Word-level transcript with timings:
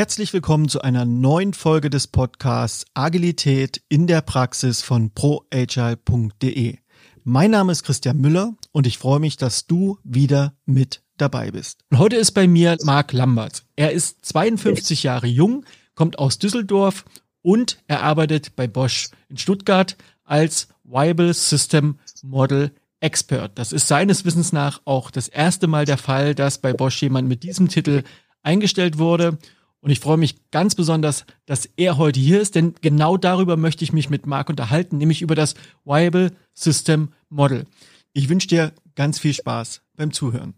Herzlich 0.00 0.32
willkommen 0.32 0.70
zu 0.70 0.80
einer 0.80 1.04
neuen 1.04 1.52
Folge 1.52 1.90
des 1.90 2.06
Podcasts 2.06 2.86
Agilität 2.94 3.82
in 3.90 4.06
der 4.06 4.22
Praxis 4.22 4.80
von 4.80 5.10
proagile.de. 5.10 6.78
Mein 7.22 7.50
Name 7.50 7.72
ist 7.72 7.82
Christian 7.82 8.16
Müller 8.16 8.54
und 8.72 8.86
ich 8.86 8.96
freue 8.96 9.20
mich, 9.20 9.36
dass 9.36 9.66
du 9.66 9.98
wieder 10.02 10.54
mit 10.64 11.02
dabei 11.18 11.50
bist. 11.50 11.80
Und 11.90 11.98
heute 11.98 12.16
ist 12.16 12.30
bei 12.30 12.48
mir 12.48 12.78
Marc 12.82 13.12
Lambert. 13.12 13.64
Er 13.76 13.92
ist 13.92 14.24
52 14.24 15.02
Jahre 15.02 15.26
jung, 15.26 15.66
kommt 15.94 16.18
aus 16.18 16.38
Düsseldorf 16.38 17.04
und 17.42 17.76
er 17.86 18.02
arbeitet 18.02 18.56
bei 18.56 18.66
Bosch 18.66 19.10
in 19.28 19.36
Stuttgart 19.36 19.98
als 20.24 20.68
Viable 20.82 21.34
System 21.34 21.98
Model 22.22 22.72
Expert. 23.00 23.58
Das 23.58 23.70
ist 23.70 23.86
seines 23.86 24.24
Wissens 24.24 24.54
nach 24.54 24.80
auch 24.86 25.10
das 25.10 25.28
erste 25.28 25.66
Mal 25.66 25.84
der 25.84 25.98
Fall, 25.98 26.34
dass 26.34 26.56
bei 26.56 26.72
Bosch 26.72 27.02
jemand 27.02 27.28
mit 27.28 27.42
diesem 27.42 27.68
Titel 27.68 28.02
eingestellt 28.42 28.96
wurde. 28.96 29.36
Und 29.82 29.90
ich 29.90 30.00
freue 30.00 30.18
mich 30.18 30.50
ganz 30.50 30.74
besonders, 30.74 31.24
dass 31.46 31.64
er 31.76 31.96
heute 31.96 32.20
hier 32.20 32.40
ist, 32.40 32.54
denn 32.54 32.74
genau 32.82 33.16
darüber 33.16 33.56
möchte 33.56 33.82
ich 33.82 33.94
mich 33.94 34.10
mit 34.10 34.26
Marc 34.26 34.50
unterhalten, 34.50 34.98
nämlich 34.98 35.22
über 35.22 35.34
das 35.34 35.54
Viable 35.84 36.32
System 36.52 37.12
Model. 37.30 37.64
Ich 38.12 38.28
wünsche 38.28 38.48
dir 38.48 38.72
ganz 38.94 39.18
viel 39.18 39.32
Spaß 39.32 39.80
beim 39.96 40.12
Zuhören. 40.12 40.54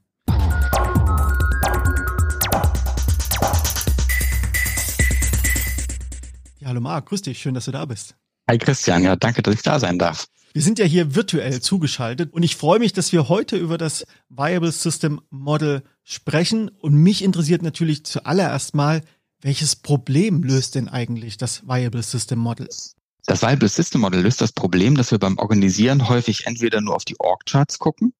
Ja, 6.59 6.69
hallo 6.69 6.81
Marc, 6.81 7.07
grüß 7.07 7.23
dich, 7.23 7.39
schön, 7.39 7.55
dass 7.55 7.67
du 7.67 7.71
da 7.71 7.85
bist. 7.85 8.17
Hi 8.49 8.59
Christian, 8.59 9.05
ja, 9.05 9.15
danke, 9.15 9.43
dass 9.43 9.55
ich 9.55 9.63
da 9.63 9.79
sein 9.79 10.01
darf. 10.01 10.27
Wir 10.53 10.63
sind 10.63 10.79
ja 10.81 10.85
hier 10.85 11.15
virtuell 11.15 11.61
zugeschaltet 11.61 12.33
und 12.33 12.43
ich 12.43 12.57
freue 12.57 12.81
mich, 12.81 12.93
dass 12.93 13.13
wir 13.13 13.29
heute 13.29 13.57
über 13.57 13.79
das 13.79 14.05
Viable 14.29 14.73
System 14.73 15.21
Model 15.31 15.83
sprechen. 16.05 16.69
Und 16.69 16.95
mich 16.95 17.23
interessiert 17.23 17.63
natürlich 17.63 18.05
zuallererst 18.05 18.75
mal, 18.75 19.03
welches 19.41 19.77
Problem 19.77 20.43
löst 20.43 20.75
denn 20.77 20.89
eigentlich 20.89 21.37
das 21.37 21.67
Viable 21.67 22.03
System 22.03 22.39
Model? 22.39 22.69
Das 23.27 23.43
Viable 23.43 23.69
System 23.69 24.01
Model 24.01 24.21
löst 24.21 24.41
das 24.41 24.53
Problem, 24.53 24.97
dass 24.97 25.11
wir 25.11 25.19
beim 25.19 25.39
Organisieren 25.39 26.09
häufig 26.09 26.47
entweder 26.47 26.81
nur 26.81 26.97
auf 26.97 27.05
die 27.05 27.19
Org-Charts 27.21 27.79
gucken, 27.79 28.15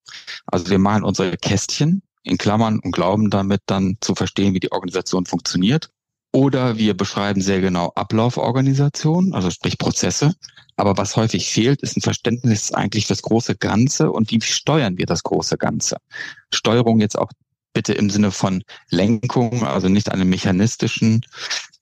also 0.47 0.71
wir 0.71 0.79
malen 0.79 1.03
unsere 1.03 1.37
Kästchen 1.37 2.03
in 2.23 2.39
Klammern 2.39 2.79
und 2.79 2.93
glauben 2.93 3.31
damit 3.31 3.63
dann 3.67 3.97
zu 4.01 4.15
verstehen, 4.15 4.55
wie 4.55 4.61
die 4.61 4.71
Organisation 4.71 5.27
funktioniert. 5.27 5.91
Oder 6.35 6.79
wir 6.79 6.97
beschreiben 6.97 7.43
sehr 7.43 7.61
genau 7.61 7.93
Ablauforganisation, 7.95 9.35
also 9.35 9.51
sprich 9.51 9.77
Prozesse. 9.77 10.35
Aber 10.77 10.97
was 10.97 11.17
häufig 11.17 11.51
fehlt, 11.51 11.83
ist 11.83 11.97
ein 11.97 12.01
Verständnis 12.01 12.73
eigentlich 12.73 13.07
fürs 13.07 13.23
große 13.23 13.57
Ganze 13.57 14.11
und 14.11 14.31
wie 14.31 14.41
steuern 14.41 14.97
wir 14.97 15.05
das 15.05 15.25
große 15.25 15.59
Ganze. 15.59 15.99
Steuerung 16.51 17.01
jetzt 17.01 17.19
auch 17.19 17.31
bitte 17.73 17.95
im 17.95 18.11
Sinne 18.11 18.31
von 18.31 18.63
Lenkung, 18.91 19.65
also 19.65 19.89
nicht 19.89 20.11
einem 20.11 20.29
mechanistischen 20.29 21.23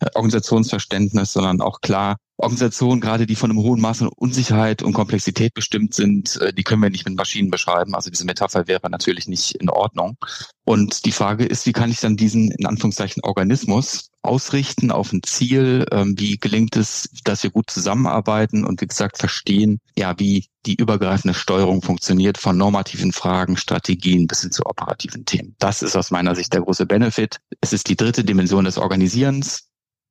äh, 0.01 0.07
Organisationsverständnis, 0.15 1.33
sondern 1.33 1.61
auch 1.61 1.81
klar, 1.81 2.17
Organisationen, 2.37 3.01
gerade 3.01 3.27
die 3.27 3.37
von 3.37 3.51
einem 3.51 3.61
hohen 3.61 3.81
Maß 3.81 4.03
an 4.03 4.09
Unsicherheit 4.09 4.83
und 4.83 4.95
Komplexität 4.95 5.53
bestimmt 5.55 5.95
sind, 5.95 6.41
äh, 6.41 6.53
die 6.53 6.63
können 6.63 6.83
wir 6.83 6.91
nicht 6.91 7.07
mit 7.07 7.17
Maschinen 7.17 7.51
beschreiben. 7.51 7.95
Also 7.95 8.11
diese 8.11 8.25
Metapher 8.25 8.67
wäre 8.67 8.91
natürlich 8.91 9.29
nicht 9.29 9.57
in 9.57 9.69
Ordnung. 9.69 10.17
Und 10.65 11.05
die 11.05 11.13
Frage 11.13 11.45
ist, 11.45 11.67
wie 11.67 11.73
kann 11.73 11.91
ich 11.91 12.01
dann 12.01 12.17
diesen, 12.17 12.51
in 12.51 12.67
Anführungszeichen, 12.67 13.23
Organismus 13.25 14.10
ausrichten 14.23 14.91
auf 14.91 15.13
ein 15.13 15.23
Ziel? 15.23 15.87
Ähm, 15.93 16.15
wie 16.19 16.37
gelingt 16.37 16.77
es, 16.77 17.09
dass 17.25 17.43
wir 17.43 17.51
gut 17.51 17.71
zusammenarbeiten 17.71 18.65
und 18.65 18.81
wie 18.81 18.87
gesagt 18.87 19.19
verstehen, 19.19 19.81
ja, 19.97 20.19
wie 20.19 20.47
die 20.67 20.75
übergreifende 20.75 21.35
Steuerung 21.35 21.83
funktioniert 21.83 22.39
von 22.39 22.57
normativen 22.57 23.13
Fragen, 23.13 23.57
Strategien 23.57 24.27
bis 24.27 24.43
hin 24.43 24.53
zu 24.53 24.67
operativen 24.67 25.25
Themen. 25.25 25.57
Das 25.59 25.83
ist 25.83 25.97
aus 25.97 26.11
meiner 26.11 26.35
Sicht 26.35 26.53
der 26.53 26.61
große 26.61 26.87
Benefit. 26.87 27.39
Es 27.61 27.73
ist 27.73 27.89
die 27.89 27.97
dritte 27.97 28.25
Dimension 28.25 28.65
des 28.65 28.79
Organisierens. 28.79 29.69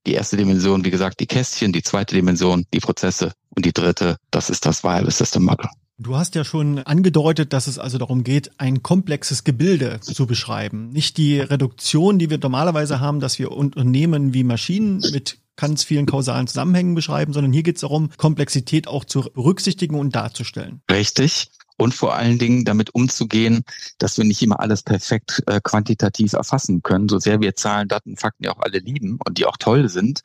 Die 0.07 0.13
erste 0.13 0.37
Dimension, 0.37 0.85
wie 0.85 0.91
gesagt, 0.91 1.19
die 1.19 1.27
Kästchen, 1.27 1.73
die 1.73 1.83
zweite 1.83 2.15
Dimension, 2.15 2.65
die 2.73 2.79
Prozesse 2.79 3.33
und 3.55 3.65
die 3.65 3.73
dritte, 3.73 4.17
das 4.31 4.49
ist 4.49 4.65
das 4.65 4.83
Wireless 4.83 5.17
System 5.17 5.43
Model. 5.43 5.69
Du 6.01 6.15
hast 6.15 6.33
ja 6.35 6.45
schon 6.45 6.79
angedeutet, 6.79 7.51
dass 7.51 7.67
es 7.67 7.77
also 7.77 7.97
darum 7.97 8.23
geht, 8.23 8.51
ein 8.57 8.81
komplexes 8.81 9.43
Gebilde 9.43 9.99
zu 9.99 10.27
beschreiben. 10.27 10.91
Nicht 10.91 11.17
die 11.17 11.41
Reduktion, 11.41 12.19
die 12.19 12.29
wir 12.29 12.37
normalerweise 12.37 13.01
haben, 13.01 13.19
dass 13.19 13.37
wir 13.37 13.51
Unternehmen 13.51 14.33
wie 14.33 14.45
Maschinen 14.45 15.01
mit 15.11 15.39
ganz 15.57 15.83
vielen 15.83 16.05
kausalen 16.05 16.47
Zusammenhängen 16.47 16.95
beschreiben, 16.95 17.33
sondern 17.33 17.51
hier 17.51 17.63
geht 17.63 17.75
es 17.75 17.81
darum, 17.81 18.11
Komplexität 18.15 18.87
auch 18.87 19.03
zu 19.03 19.23
berücksichtigen 19.23 19.99
und 19.99 20.15
darzustellen. 20.15 20.81
Richtig 20.89 21.49
und 21.79 21.93
vor 21.93 22.15
allen 22.15 22.37
Dingen 22.37 22.65
damit 22.65 22.93
umzugehen, 22.93 23.63
dass 23.97 24.17
wir 24.17 24.25
nicht 24.25 24.41
immer 24.41 24.59
alles 24.59 24.83
perfekt 24.83 25.41
äh, 25.47 25.59
quantitativ 25.63 26.33
erfassen 26.33 26.83
können, 26.83 27.09
so 27.09 27.19
sehr 27.19 27.39
wir 27.39 27.55
Zahlen, 27.55 27.87
Daten, 27.87 28.17
Fakten 28.17 28.43
ja 28.43 28.51
auch 28.51 28.59
alle 28.59 28.79
lieben 28.79 29.17
und 29.25 29.37
die 29.37 29.45
auch 29.45 29.57
toll 29.57 29.87
sind. 29.89 30.21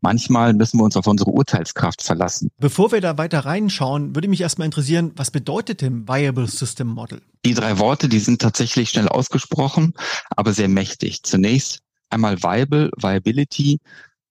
Manchmal 0.00 0.52
müssen 0.52 0.78
wir 0.78 0.84
uns 0.84 0.96
auf 0.96 1.06
unsere 1.06 1.30
Urteilskraft 1.30 2.02
verlassen. 2.02 2.50
Bevor 2.58 2.92
wir 2.92 3.00
da 3.00 3.18
weiter 3.18 3.40
reinschauen, 3.40 4.14
würde 4.14 4.28
mich 4.28 4.42
erstmal 4.42 4.66
interessieren, 4.66 5.12
was 5.16 5.30
bedeutet 5.30 5.80
denn 5.80 6.06
Viable 6.06 6.46
System 6.46 6.88
Model? 6.88 7.22
Die 7.44 7.54
drei 7.54 7.78
Worte, 7.78 8.08
die 8.08 8.20
sind 8.20 8.42
tatsächlich 8.42 8.90
schnell 8.90 9.08
ausgesprochen, 9.08 9.94
aber 10.30 10.52
sehr 10.52 10.68
mächtig. 10.68 11.22
Zunächst 11.22 11.80
einmal 12.10 12.42
Viable, 12.42 12.90
Viability, 12.96 13.80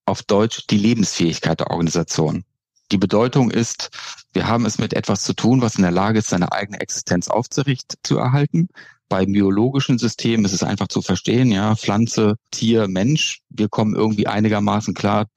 auf 0.06 0.24
Deutsch 0.24 0.68
die 0.70 0.78
Lebensfähigkeit 0.78 1.60
der 1.60 1.72
Organisation. 1.72 2.46
Die 2.92 2.98
Bedeutung 2.98 3.52
ist, 3.52 3.90
wir 4.34 4.48
haben 4.48 4.66
es 4.66 4.78
mit 4.78 4.94
etwas 4.94 5.24
zu 5.24 5.34
tun, 5.34 5.62
was 5.62 5.76
in 5.76 5.82
der 5.82 5.92
Lage 5.92 6.20
ist, 6.20 6.30
seine 6.30 6.52
eigene 6.52 6.80
Existenz 6.80 7.28
aufzuricht 7.28 7.96
zu 8.04 8.18
erhalten. 8.18 8.70
Bei 9.10 9.26
biologischen 9.26 9.98
Systemen 9.98 10.46
ist 10.46 10.54
es 10.54 10.64
einfach 10.64 10.88
zu 10.88 11.02
verstehen, 11.02 11.52
ja, 11.52 11.76
Pflanze, 11.76 12.36
Tier, 12.52 12.88
Mensch, 12.88 13.42
wir 13.50 13.70
kommen 13.70 13.96
irgendwie 13.96 14.28
einigermaßen 14.28 14.94
klar 14.94 15.28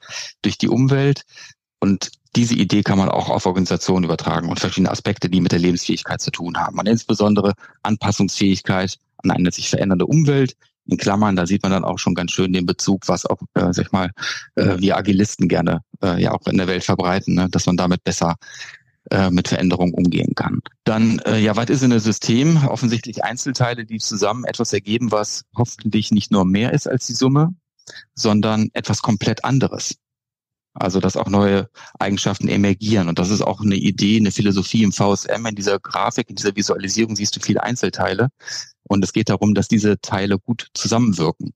durch 0.42 0.58
die 0.58 0.68
Umwelt. 0.68 1.22
Und 1.80 2.10
diese 2.36 2.54
Idee 2.54 2.82
kann 2.82 2.98
man 2.98 3.08
auch 3.08 3.28
auf 3.28 3.46
Organisationen 3.46 4.04
übertragen 4.04 4.48
und 4.48 4.60
verschiedene 4.60 4.90
Aspekte, 4.90 5.28
die 5.28 5.40
mit 5.40 5.52
der 5.52 5.58
Lebensfähigkeit 5.58 6.20
zu 6.20 6.30
tun 6.30 6.56
haben. 6.58 6.78
Und 6.78 6.86
insbesondere 6.86 7.54
Anpassungsfähigkeit 7.82 8.98
an 9.18 9.30
eine 9.30 9.50
sich 9.50 9.68
verändernde 9.68 10.06
Umwelt, 10.06 10.56
in 10.90 10.98
Klammern, 10.98 11.36
da 11.36 11.46
sieht 11.46 11.62
man 11.62 11.72
dann 11.72 11.84
auch 11.84 11.98
schon 11.98 12.14
ganz 12.14 12.32
schön 12.32 12.52
den 12.52 12.66
Bezug, 12.66 13.08
was 13.08 13.26
auch, 13.26 13.40
äh, 13.54 13.72
sag 13.72 13.86
ich 13.86 13.92
mal, 13.92 14.10
äh, 14.56 14.78
wir 14.78 14.96
Agilisten 14.96 15.48
gerne 15.48 15.82
äh, 16.02 16.20
ja 16.20 16.32
auch 16.32 16.46
in 16.46 16.58
der 16.58 16.66
Welt 16.66 16.84
verbreiten, 16.84 17.34
ne? 17.34 17.48
dass 17.50 17.66
man 17.66 17.76
damit 17.76 18.04
besser 18.04 18.36
äh, 19.10 19.30
mit 19.30 19.48
Veränderungen 19.48 19.94
umgehen 19.94 20.34
kann. 20.34 20.60
Dann, 20.84 21.18
äh, 21.20 21.38
ja, 21.38 21.56
was 21.56 21.70
ist 21.70 21.82
in 21.82 21.92
einem 21.92 22.00
System? 22.00 22.64
Offensichtlich 22.68 23.24
Einzelteile, 23.24 23.84
die 23.84 23.98
zusammen 23.98 24.44
etwas 24.44 24.72
ergeben, 24.72 25.10
was 25.10 25.44
hoffentlich 25.56 26.10
nicht 26.10 26.30
nur 26.30 26.44
mehr 26.44 26.72
ist 26.72 26.86
als 26.86 27.06
die 27.06 27.14
Summe, 27.14 27.54
sondern 28.14 28.68
etwas 28.72 29.02
komplett 29.02 29.44
anderes. 29.44 29.96
Also 30.74 31.00
dass 31.00 31.16
auch 31.16 31.28
neue 31.28 31.68
Eigenschaften 31.98 32.48
emergieren. 32.48 33.08
Und 33.08 33.18
das 33.18 33.30
ist 33.30 33.42
auch 33.42 33.60
eine 33.60 33.74
Idee, 33.74 34.18
eine 34.18 34.30
Philosophie 34.30 34.84
im 34.84 34.92
VSM. 34.92 35.46
In 35.46 35.56
dieser 35.56 35.78
Grafik, 35.78 36.30
in 36.30 36.36
dieser 36.36 36.54
Visualisierung 36.54 37.16
siehst 37.16 37.36
du 37.36 37.40
viele 37.40 37.62
Einzelteile. 37.62 38.28
Und 38.84 39.04
es 39.04 39.12
geht 39.12 39.28
darum, 39.28 39.54
dass 39.54 39.68
diese 39.68 40.00
Teile 40.00 40.38
gut 40.38 40.68
zusammenwirken. 40.74 41.52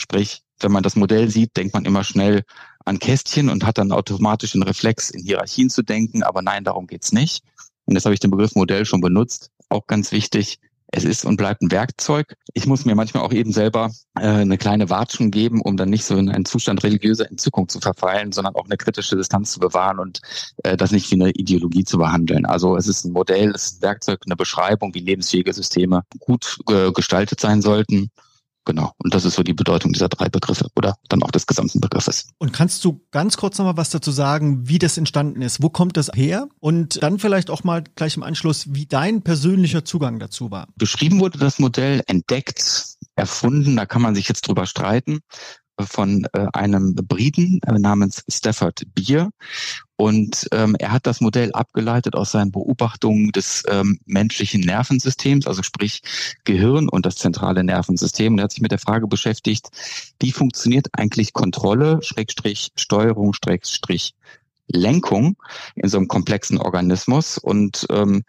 Sprich, 0.00 0.42
wenn 0.60 0.72
man 0.72 0.82
das 0.82 0.96
Modell 0.96 1.30
sieht, 1.30 1.56
denkt 1.56 1.74
man 1.74 1.84
immer 1.84 2.04
schnell 2.04 2.42
an 2.84 2.98
Kästchen 2.98 3.48
und 3.48 3.64
hat 3.64 3.78
dann 3.78 3.92
automatisch 3.92 4.52
den 4.52 4.62
Reflex, 4.62 5.10
in 5.10 5.22
Hierarchien 5.22 5.70
zu 5.70 5.82
denken. 5.82 6.22
Aber 6.22 6.42
nein, 6.42 6.64
darum 6.64 6.86
geht's 6.86 7.12
nicht. 7.12 7.44
Und 7.84 7.94
jetzt 7.94 8.04
habe 8.04 8.14
ich 8.14 8.20
den 8.20 8.30
Begriff 8.30 8.54
Modell 8.54 8.84
schon 8.84 9.00
benutzt. 9.00 9.50
Auch 9.68 9.86
ganz 9.86 10.12
wichtig, 10.12 10.58
es 10.90 11.04
ist 11.04 11.24
und 11.24 11.36
bleibt 11.36 11.62
ein 11.62 11.70
Werkzeug. 11.70 12.34
Ich 12.54 12.66
muss 12.66 12.84
mir 12.84 12.94
manchmal 12.94 13.22
auch 13.22 13.32
eben 13.32 13.52
selber 13.52 13.90
äh, 14.18 14.26
eine 14.26 14.56
kleine 14.56 14.88
Watschen 14.90 15.30
geben, 15.30 15.60
um 15.60 15.76
dann 15.76 15.90
nicht 15.90 16.04
so 16.04 16.16
in 16.16 16.30
einen 16.30 16.44
Zustand 16.44 16.82
religiöser 16.82 17.30
Entzückung 17.30 17.68
zu 17.68 17.80
verfallen, 17.80 18.32
sondern 18.32 18.54
auch 18.54 18.64
eine 18.64 18.76
kritische 18.76 19.16
Distanz 19.16 19.52
zu 19.52 19.60
bewahren 19.60 19.98
und 19.98 20.20
äh, 20.64 20.76
das 20.76 20.90
nicht 20.90 21.10
wie 21.10 21.16
eine 21.16 21.30
Ideologie 21.30 21.84
zu 21.84 21.98
behandeln. 21.98 22.46
Also 22.46 22.76
es 22.76 22.88
ist 22.88 23.04
ein 23.04 23.12
Modell, 23.12 23.50
es 23.54 23.64
ist 23.64 23.78
ein 23.78 23.82
Werkzeug, 23.82 24.20
eine 24.26 24.36
Beschreibung, 24.36 24.94
wie 24.94 25.00
lebensfähige 25.00 25.52
Systeme 25.52 26.02
gut 26.20 26.58
äh, 26.70 26.90
gestaltet 26.92 27.40
sein 27.40 27.60
sollten. 27.60 28.10
Genau. 28.68 28.92
Und 28.98 29.14
das 29.14 29.24
ist 29.24 29.36
so 29.36 29.42
die 29.42 29.54
Bedeutung 29.54 29.94
dieser 29.94 30.10
drei 30.10 30.28
Begriffe 30.28 30.66
oder 30.76 30.96
dann 31.08 31.22
auch 31.22 31.30
des 31.30 31.46
gesamten 31.46 31.80
Begriffes. 31.80 32.28
Und 32.36 32.52
kannst 32.52 32.84
du 32.84 33.00
ganz 33.10 33.38
kurz 33.38 33.56
nochmal 33.56 33.78
was 33.78 33.88
dazu 33.88 34.10
sagen, 34.10 34.68
wie 34.68 34.78
das 34.78 34.98
entstanden 34.98 35.40
ist? 35.40 35.62
Wo 35.62 35.70
kommt 35.70 35.96
das 35.96 36.10
her? 36.14 36.48
Und 36.60 37.02
dann 37.02 37.18
vielleicht 37.18 37.48
auch 37.48 37.64
mal 37.64 37.82
gleich 37.96 38.18
im 38.18 38.22
Anschluss, 38.22 38.66
wie 38.74 38.84
dein 38.84 39.22
persönlicher 39.22 39.86
Zugang 39.86 40.18
dazu 40.18 40.50
war. 40.50 40.68
Beschrieben 40.76 41.18
wurde 41.18 41.38
das 41.38 41.58
Modell, 41.58 42.02
entdeckt, 42.08 42.98
erfunden, 43.16 43.74
da 43.74 43.86
kann 43.86 44.02
man 44.02 44.14
sich 44.14 44.28
jetzt 44.28 44.46
drüber 44.46 44.66
streiten 44.66 45.20
von 45.80 46.26
äh, 46.32 46.46
einem 46.52 46.94
Briten 46.94 47.60
äh, 47.66 47.78
namens 47.78 48.24
Stafford 48.28 48.82
Beer. 48.94 49.30
Und 49.96 50.46
ähm, 50.52 50.76
er 50.78 50.92
hat 50.92 51.06
das 51.06 51.20
Modell 51.20 51.50
abgeleitet 51.52 52.14
aus 52.14 52.30
seinen 52.30 52.52
Beobachtungen 52.52 53.32
des 53.32 53.64
ähm, 53.68 53.98
menschlichen 54.06 54.60
Nervensystems, 54.60 55.46
also 55.46 55.62
sprich 55.62 56.02
Gehirn 56.44 56.88
und 56.88 57.04
das 57.04 57.16
zentrale 57.16 57.64
Nervensystem. 57.64 58.32
Und 58.32 58.38
er 58.38 58.44
hat 58.44 58.52
sich 58.52 58.60
mit 58.60 58.70
der 58.70 58.78
Frage 58.78 59.08
beschäftigt, 59.08 59.68
wie 60.20 60.30
funktioniert 60.30 60.86
eigentlich 60.92 61.32
Kontrolle, 61.32 62.00
Schrägstrich 62.02 62.70
Steuerung, 62.76 63.32
Schrägstrich 63.34 64.14
Lenkung 64.68 65.36
in 65.74 65.88
so 65.88 65.96
einem 65.96 66.08
komplexen 66.08 66.58
Organismus 66.58 67.38
und 67.38 67.86
ähm, 67.90 68.22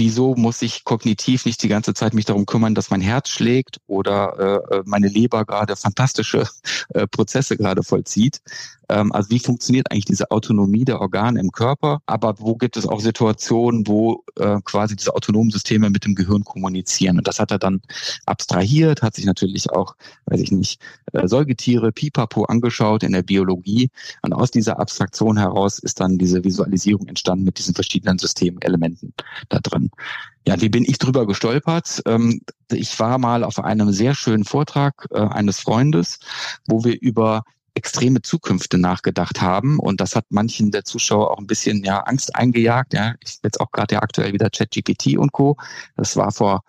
wieso 0.00 0.34
muss 0.34 0.62
ich 0.62 0.84
kognitiv 0.84 1.44
nicht 1.44 1.62
die 1.62 1.68
ganze 1.68 1.92
Zeit 1.92 2.14
mich 2.14 2.24
darum 2.24 2.46
kümmern, 2.46 2.74
dass 2.74 2.88
mein 2.88 3.02
Herz 3.02 3.28
schlägt 3.28 3.80
oder 3.86 4.62
äh, 4.70 4.82
meine 4.86 5.08
Leber 5.08 5.44
gerade 5.44 5.76
fantastische 5.76 6.48
äh, 6.94 7.06
Prozesse 7.06 7.58
gerade 7.58 7.82
vollzieht. 7.82 8.40
Ähm, 8.90 9.12
also 9.12 9.30
wie 9.30 9.38
funktioniert 9.38 9.90
eigentlich 9.90 10.04
diese 10.04 10.30
Autonomie 10.30 10.84
der 10.84 11.00
Organe 11.00 11.40
im 11.40 11.52
Körper? 11.52 12.02
Aber 12.06 12.34
wo 12.38 12.56
gibt 12.56 12.76
es 12.76 12.86
auch 12.86 13.00
Situationen, 13.00 13.86
wo 13.86 14.24
äh, 14.36 14.58
quasi 14.64 14.96
diese 14.96 15.14
autonomen 15.14 15.50
Systeme 15.50 15.90
mit 15.90 16.04
dem 16.04 16.14
Gehirn 16.14 16.44
kommunizieren? 16.44 17.18
Und 17.18 17.28
das 17.28 17.38
hat 17.38 17.52
er 17.52 17.58
dann 17.58 17.80
abstrahiert, 18.26 19.02
hat 19.02 19.14
sich 19.14 19.24
natürlich 19.24 19.70
auch, 19.70 19.94
weiß 20.26 20.40
ich 20.40 20.50
nicht, 20.50 20.80
äh, 21.12 21.28
Säugetiere, 21.28 21.92
Pipapo 21.92 22.44
angeschaut 22.44 23.04
in 23.04 23.12
der 23.12 23.22
Biologie. 23.22 23.90
Und 24.22 24.32
aus 24.32 24.50
dieser 24.50 24.80
Abstraktion 24.80 25.38
heraus 25.38 25.78
ist 25.78 26.00
dann 26.00 26.18
diese 26.18 26.42
Visualisierung 26.42 27.06
entstanden 27.06 27.44
mit 27.44 27.58
diesen 27.58 27.74
verschiedenen 27.74 28.18
Systemelementen 28.18 29.14
da 29.48 29.60
drin. 29.60 29.90
Ja, 30.46 30.60
wie 30.60 30.68
bin 30.68 30.84
ich 30.84 30.98
drüber 30.98 31.26
gestolpert? 31.26 32.02
Ähm, 32.06 32.40
ich 32.72 32.98
war 32.98 33.18
mal 33.18 33.44
auf 33.44 33.58
einem 33.60 33.92
sehr 33.92 34.14
schönen 34.14 34.44
Vortrag 34.44 35.06
äh, 35.10 35.20
eines 35.20 35.60
Freundes, 35.60 36.18
wo 36.66 36.82
wir 36.82 37.00
über 37.00 37.44
extreme 37.74 38.22
Zukünfte 38.22 38.78
nachgedacht 38.78 39.40
haben. 39.40 39.78
Und 39.78 40.00
das 40.00 40.16
hat 40.16 40.26
manchen 40.30 40.70
der 40.70 40.84
Zuschauer 40.84 41.30
auch 41.30 41.38
ein 41.38 41.46
bisschen 41.46 41.84
ja 41.84 42.00
Angst 42.00 42.34
eingejagt. 42.34 42.94
Ja, 42.94 43.14
ich 43.24 43.38
jetzt 43.42 43.60
auch 43.60 43.70
gerade 43.72 43.96
ja 43.96 44.02
aktuell 44.02 44.32
wieder 44.32 44.50
ChatGPT 44.50 45.16
und 45.16 45.32
Co. 45.32 45.56
Das 45.96 46.16
war 46.16 46.32
vor 46.32 46.62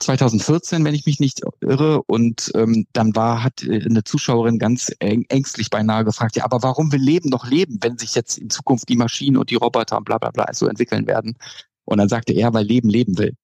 2014, 0.00 0.84
wenn 0.84 0.94
ich 0.94 1.06
mich 1.06 1.20
nicht 1.20 1.42
irre. 1.60 2.02
Und 2.02 2.50
ähm, 2.54 2.86
dann 2.92 3.14
war, 3.16 3.42
hat 3.42 3.62
äh, 3.62 3.84
eine 3.84 4.04
Zuschauerin 4.04 4.58
ganz 4.58 4.92
ängstlich 5.00 5.70
beinahe 5.70 6.04
gefragt, 6.04 6.36
ja, 6.36 6.44
aber 6.44 6.62
warum 6.62 6.92
will 6.92 7.00
Leben 7.00 7.28
noch 7.30 7.46
leben, 7.46 7.78
wenn 7.80 7.98
sich 7.98 8.14
jetzt 8.14 8.38
in 8.38 8.50
Zukunft 8.50 8.88
die 8.88 8.96
Maschinen 8.96 9.36
und 9.36 9.50
die 9.50 9.56
Roboter 9.56 9.98
und 9.98 10.04
bla 10.04 10.18
bla 10.18 10.30
bla 10.30 10.46
so 10.52 10.66
entwickeln 10.66 11.06
werden? 11.06 11.36
Und 11.84 11.98
dann 11.98 12.08
sagte 12.08 12.32
er, 12.32 12.52
weil 12.54 12.64
Leben 12.66 12.88
leben 12.88 13.18
will. 13.18 13.34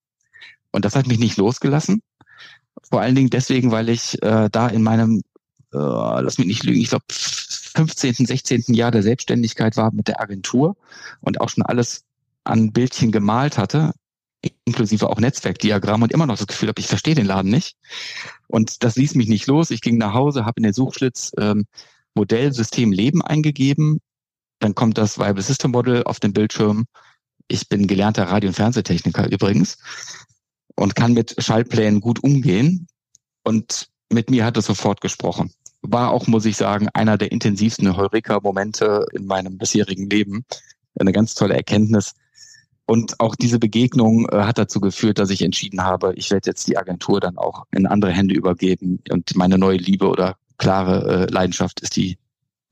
Und 0.71 0.85
das 0.85 0.97
hat 0.97 1.07
mich 1.07 1.19
nicht 1.19 1.37
losgelassen. 1.37 2.03
Vor 2.91 3.01
allen 3.01 3.15
Dingen 3.15 3.31
deswegen, 3.31 3.71
weil 3.71 3.89
ich 3.89 4.21
äh, 4.23 4.49
da 4.51 4.69
in 4.69 4.83
meinem, 4.83 5.23
äh, 5.75 6.21
lass 6.23 6.39
mich 6.39 6.47
nicht 6.47 6.65
lügen, 6.65 6.81
ich 6.81 6.89
glaube 6.89 7.05
15., 7.11 8.27
16. 8.27 8.65
Jahr 8.69 8.91
der 8.91 9.03
Selbstständigkeit 9.03 9.77
war 9.77 9.93
mit 9.93 10.09
der 10.09 10.21
Agentur 10.21 10.77
und 11.21 11.41
auch 11.41 11.49
schon 11.49 11.65
alles 11.65 12.05
an 12.45 12.73
Bildchen 12.73 13.11
gemalt 13.11 13.59
hatte 13.59 13.93
inklusive 14.65 15.09
auch 15.09 15.19
Netzwerkdiagramm 15.19 16.03
und 16.03 16.13
immer 16.13 16.27
noch 16.27 16.37
das 16.37 16.47
Gefühl 16.47 16.69
habe, 16.69 16.81
ich 16.81 16.87
verstehe 16.87 17.15
den 17.15 17.27
Laden 17.27 17.51
nicht. 17.51 17.77
Und 18.47 18.83
das 18.85 18.97
ließ 18.97 19.15
mich 19.15 19.29
nicht 19.29 19.47
los. 19.47 19.71
Ich 19.71 19.81
ging 19.81 19.99
nach 19.99 20.15
Hause, 20.15 20.45
habe 20.45 20.59
in 20.59 20.65
den 20.65 20.73
Suchschlitz 20.73 21.33
ähm, 21.39 21.67
Modellsystem 22.15 22.93
Leben 22.93 23.23
eingegeben. 23.23 24.01
Dann 24.61 24.75
kommt 24.75 24.99
das 24.99 25.19
Viable 25.19 25.43
System 25.43 25.73
Model 25.73 26.05
auf 26.05 26.21
dem 26.21 26.33
Bildschirm. 26.33 26.87
Ich 27.49 27.69
bin 27.69 27.87
gelernter 27.87 28.25
Radio- 28.25 28.49
und 28.49 28.55
Fernsehtechniker 28.55 29.31
übrigens 29.31 29.79
und 30.77 30.95
kann 30.95 31.13
mit 31.13 31.35
Schaltplänen 31.39 32.01
gut 32.01 32.23
umgehen. 32.23 32.87
Und 33.43 33.89
mit 34.11 34.31
mir 34.31 34.45
hat 34.45 34.57
es 34.57 34.67
sofort 34.67 35.01
gesprochen. 35.01 35.53
War 35.87 36.11
auch, 36.11 36.27
muss 36.27 36.47
ich 36.47 36.57
sagen, 36.57 36.89
einer 36.95 37.19
der 37.19 37.31
intensivsten 37.31 37.97
Heureka-Momente 37.97 39.07
in 39.13 39.27
meinem 39.27 39.59
bisherigen 39.59 40.09
Leben. 40.09 40.45
Eine 40.99 41.13
ganz 41.13 41.35
tolle 41.35 41.55
Erkenntnis, 41.55 42.15
und 42.87 43.19
auch 43.21 43.35
diese 43.35 43.59
Begegnung 43.59 44.29
äh, 44.29 44.43
hat 44.43 44.59
dazu 44.59 44.81
geführt, 44.81 45.19
dass 45.19 45.31
ich 45.31 45.43
entschieden 45.43 45.83
habe, 45.83 46.13
ich 46.17 46.31
werde 46.31 46.51
jetzt 46.51 46.69
die 46.69 46.77
Agentur 46.77 47.21
dann 47.21 47.39
auch 47.39 47.65
in 47.71 47.87
andere 47.87 48.13
Hände 48.13 48.35
übergeben. 48.35 49.03
Und 49.11 49.35
meine 49.37 49.59
neue 49.59 49.79
Liebe 49.79 50.07
oder 50.07 50.37
klare 50.59 51.27
äh, 51.27 51.33
Leidenschaft 51.33 51.81
ist 51.81 51.97
die 51.97 52.19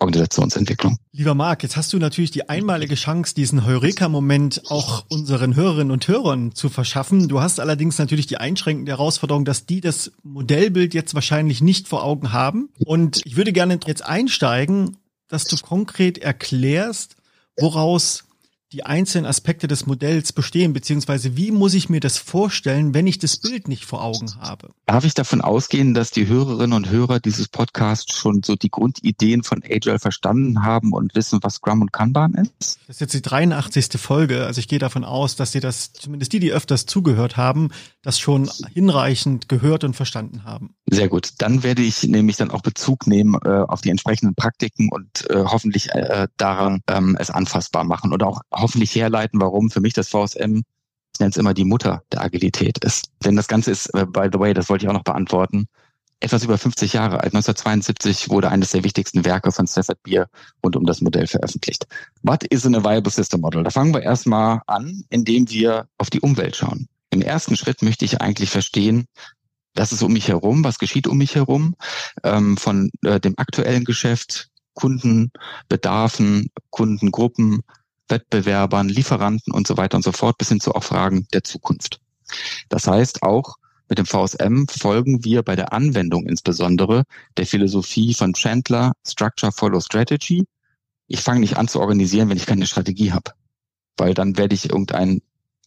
Organisationsentwicklung. 0.03 0.99
Lieber 1.13 1.35
Marc, 1.35 1.63
jetzt 1.63 1.77
hast 1.77 1.93
du 1.93 1.99
natürlich 1.99 2.31
die 2.31 2.49
einmalige 2.49 2.95
Chance, 2.95 3.35
diesen 3.35 3.65
Heureka-Moment 3.65 4.63
auch 4.69 5.05
unseren 5.09 5.57
Hörerinnen 5.57 5.91
und 5.91 6.07
Hörern 6.09 6.55
zu 6.55 6.69
verschaffen. 6.69 7.29
Du 7.29 7.41
hast 7.41 7.61
allerdings 7.61 7.99
natürlich 7.99 8.27
die 8.27 8.37
einschränkende 8.37 8.93
Herausforderung, 8.93 9.45
dass 9.45 9.67
die 9.67 9.81
das 9.81 10.13
Modellbild 10.23 10.95
jetzt 10.95 11.15
wahrscheinlich 11.15 11.61
nicht 11.61 11.89
vor 11.89 12.05
Augen 12.05 12.33
haben. 12.33 12.71
Und 12.85 13.23
ich 13.25 13.37
würde 13.37 13.53
gerne 13.53 13.79
jetzt 13.87 14.05
einsteigen, 14.05 14.97
dass 15.29 15.45
du 15.45 15.57
konkret 15.57 16.19
erklärst, 16.19 17.17
woraus 17.59 18.25
die 18.73 18.85
einzelnen 18.85 19.27
Aspekte 19.27 19.69
des 19.69 19.85
Modells 19.85 20.33
bestehen, 20.33 20.73
beziehungsweise 20.73 21.37
wie 21.37 21.51
muss 21.51 21.75
ich 21.75 21.91
mir 21.91 22.01
das 22.01 22.17
vorstellen, 22.17 22.95
wenn 22.95 23.07
ich 23.07 23.19
das 23.19 23.37
Bild 23.37 23.69
nicht 23.69 23.85
vor 23.85 24.03
Augen 24.03 24.35
habe? 24.41 24.71
Darf 24.87 25.05
ich 25.05 25.13
davon 25.13 25.43
ausgehen, 25.43 25.93
dass 25.93 26.11
die 26.11 26.27
Hörerinnen 26.27 26.73
und 26.73 26.89
Hörer 26.89 27.21
dieses 27.21 27.49
Podcasts 27.49 28.17
schon 28.17 28.43
so 28.43 28.57
die 28.57 28.71
Grundideen 28.71 29.43
von 29.43 29.63
Agile 29.63 29.99
verstanden 29.99 30.65
haben 30.65 30.93
und 30.93 31.15
wissen, 31.15 31.41
was 31.43 31.57
Scrum 31.57 31.83
und 31.83 31.93
Kanban 31.93 32.33
ist? 32.35 32.79
Das 32.87 32.97
ist 32.97 33.01
jetzt 33.01 33.15
die 33.15 33.23
83. 33.23 34.01
Folge, 34.01 34.47
also 34.47 34.59
ich 34.59 34.69
gehe 34.69 34.79
davon 34.79 35.05
aus, 35.05 35.37
dass 35.37 35.53
Sie 35.53 35.61
das, 35.61 35.93
zumindest 35.93 36.33
die, 36.33 36.41
die 36.41 36.53
öfters 36.53 36.87
zugehört 36.87 37.37
haben, 37.37 37.69
das 38.01 38.19
schon 38.19 38.51
hinreichend 38.73 39.49
gehört 39.51 39.85
und 39.85 39.95
verstanden 39.95 40.45
haben. 40.45 40.75
Sehr 40.91 41.09
gut. 41.09 41.31
Dann 41.39 41.63
werde 41.63 41.83
ich 41.83 42.03
nämlich 42.03 42.37
dann 42.37 42.51
auch 42.51 42.63
Bezug 42.63 43.07
nehmen 43.07 43.39
äh, 43.45 43.49
auf 43.49 43.81
die 43.81 43.91
entsprechenden 43.91 44.35
Praktiken 44.35 44.91
und 44.91 45.31
äh, 45.31 45.45
hoffentlich 45.45 45.91
äh, 45.91 46.27
daran 46.37 46.81
ähm, 46.89 47.17
es 47.19 47.31
anfassbar 47.31 47.85
machen 47.85 48.13
oder 48.13 48.27
auch 48.27 48.41
hoffentlich 48.63 48.95
herleiten, 48.95 49.41
warum 49.41 49.71
für 49.71 49.81
mich 49.81 49.93
das 49.93 50.09
VSM, 50.09 50.63
ich 51.15 51.21
nenne 51.21 51.31
es 51.31 51.37
immer 51.37 51.55
die 51.55 51.65
Mutter 51.65 52.03
der 52.13 52.23
Agilität 52.23 52.83
ist. 52.85 53.11
Denn 53.25 53.37
das 53.37 53.49
Ganze 53.49 53.71
ist, 53.71 53.87
äh, 53.95 54.07
by 54.07 54.29
the 54.33 54.39
way, 54.39 54.55
das 54.55 54.69
wollte 54.69 54.87
ich 54.87 54.89
auch 54.89 54.95
noch 54.95 55.05
beantworten, 55.05 55.67
etwas 56.21 56.45
über 56.45 56.57
50 56.57 56.93
Jahre 56.93 57.21
alt. 57.21 57.35
1972 57.35 58.31
wurde 58.31 58.49
eines 58.51 58.71
der 58.71 58.85
wichtigsten 58.85 59.25
Werke 59.25 59.51
von 59.51 59.67
Stafford 59.67 60.03
Beer 60.05 60.29
rund 60.65 60.77
um 60.77 60.87
das 60.87 61.01
Modell 61.01 61.27
veröffentlicht. 61.27 61.87
What 62.23 62.45
is 62.45 62.65
a 62.65 62.71
viable 62.71 63.11
system 63.11 63.41
model? 63.41 63.65
Da 63.65 63.71
fangen 63.71 63.93
wir 63.93 64.03
erstmal 64.03 64.61
an, 64.67 65.05
indem 65.11 65.51
wir 65.51 65.89
auf 65.99 66.11
die 66.11 66.21
Umwelt 66.21 66.57
schauen. 66.57 66.89
Im 67.11 67.23
ersten 67.23 67.57
Schritt 67.57 67.83
möchte 67.83 68.05
ich 68.05 68.21
eigentlich 68.21 68.51
verstehen, 68.51 69.07
was 69.75 69.93
ist 69.93 70.03
um 70.03 70.13
mich 70.13 70.29
herum, 70.29 70.65
was 70.65 70.79
geschieht 70.79 71.07
um 71.07 71.19
mich 71.19 71.35
herum, 71.35 71.75
ähm, 72.23 72.57
von 72.57 72.91
äh, 73.05 73.19
dem 73.19 73.35
aktuellen 73.37 73.85
Geschäft, 73.85 74.49
Kundenbedarfen, 74.75 76.51
Kundengruppen, 76.71 77.63
Wettbewerbern, 78.09 78.89
Lieferanten 78.89 79.53
und 79.53 79.67
so 79.67 79.77
weiter 79.77 79.97
und 79.97 80.03
so 80.03 80.13
fort, 80.13 80.39
bis 80.39 80.49
hin 80.49 80.61
zu 80.61 80.75
auch 80.75 80.85
Fragen 80.85 81.27
der 81.33 81.45
Zukunft. 81.45 82.01
Das 82.69 82.87
heißt, 82.87 83.23
auch 83.23 83.57
mit 83.89 83.99
dem 83.99 84.07
VSM 84.07 84.65
folgen 84.69 85.25
wir 85.25 85.43
bei 85.43 85.55
der 85.55 85.73
Anwendung 85.73 86.27
insbesondere 86.27 87.05
der 87.37 87.47
Philosophie 87.47 88.15
von 88.15 88.33
Chandler, 88.33 88.93
Structure 89.07 89.53
Follow 89.53 89.81
Strategy. 89.81 90.47
Ich 91.09 91.21
fange 91.21 91.41
nicht 91.41 91.59
an 91.59 91.69
zu 91.69 91.79
organisieren, 91.79 92.31
wenn 92.31 92.39
ich 92.39 92.47
keine 92.47 92.67
Strategie 92.67 93.13
habe, 93.13 93.33
weil 93.99 94.15
dann 94.15 94.39
werde 94.39 94.55
ich 94.55 94.71
irgendein 94.71 95.21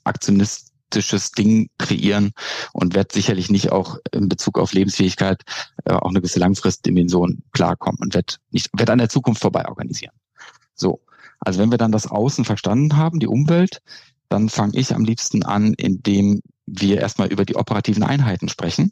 aktionistisches 0.06 1.34
Ding 1.34 1.70
kreieren 1.78 2.32
und 2.74 2.96
werde 2.96 3.14
sicherlich 3.14 3.52
nicht 3.52 3.72
auch 3.72 3.98
in 4.12 4.28
Bezug 4.28 4.58
auf 4.58 4.74
Lebensfähigkeit 4.74 5.44
äh, 5.84 5.94
auch 5.94 6.10
eine 6.10 6.22
gewisse 6.22 6.40
Langfristdimension 6.40 7.44
klarkommen 7.52 8.00
und 8.02 8.16
werde 8.16 8.36
nicht 8.50 8.70
werd 8.74 8.90
an 8.90 8.98
der 8.98 9.10
Zukunft 9.10 9.42
vorbei 9.42 9.68
organisieren. 9.68 10.16
So, 10.74 11.00
also 11.46 11.60
wenn 11.60 11.72
wir 11.72 11.78
dann 11.78 11.92
das 11.92 12.08
Außen 12.08 12.46
verstanden 12.46 12.98
haben, 12.98 13.20
die 13.20 13.28
Umwelt, 13.28 13.82
dann 14.30 14.50
fange 14.50 14.78
ich 14.78 14.94
am 14.94 15.06
liebsten 15.06 15.44
an, 15.44 15.74
indem 15.74 16.42
wir 16.66 17.00
erstmal 17.00 17.32
über 17.32 17.46
die 17.46 17.56
operativen 17.56 18.04
Einheiten 18.04 18.50
sprechen, 18.50 18.92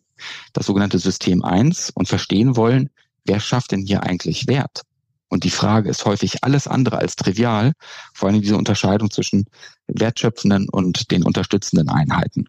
das 0.53 0.67
sogenannte 0.67 0.99
System 0.99 1.43
1 1.43 1.89
und 1.89 2.07
verstehen 2.07 2.55
wollen, 2.55 2.89
wer 3.25 3.39
schafft 3.39 3.71
denn 3.71 3.81
hier 3.81 4.03
eigentlich 4.03 4.47
Wert? 4.47 4.83
Und 5.29 5.43
die 5.43 5.49
Frage 5.49 5.89
ist 5.89 6.05
häufig 6.05 6.43
alles 6.43 6.67
andere 6.67 6.99
als 6.99 7.15
trivial, 7.15 7.73
vor 8.13 8.29
allem 8.29 8.41
diese 8.41 8.55
Unterscheidung 8.55 9.09
zwischen 9.09 9.45
wertschöpfenden 9.87 10.69
und 10.69 11.09
den 11.09 11.23
unterstützenden 11.23 11.89
Einheiten. 11.89 12.45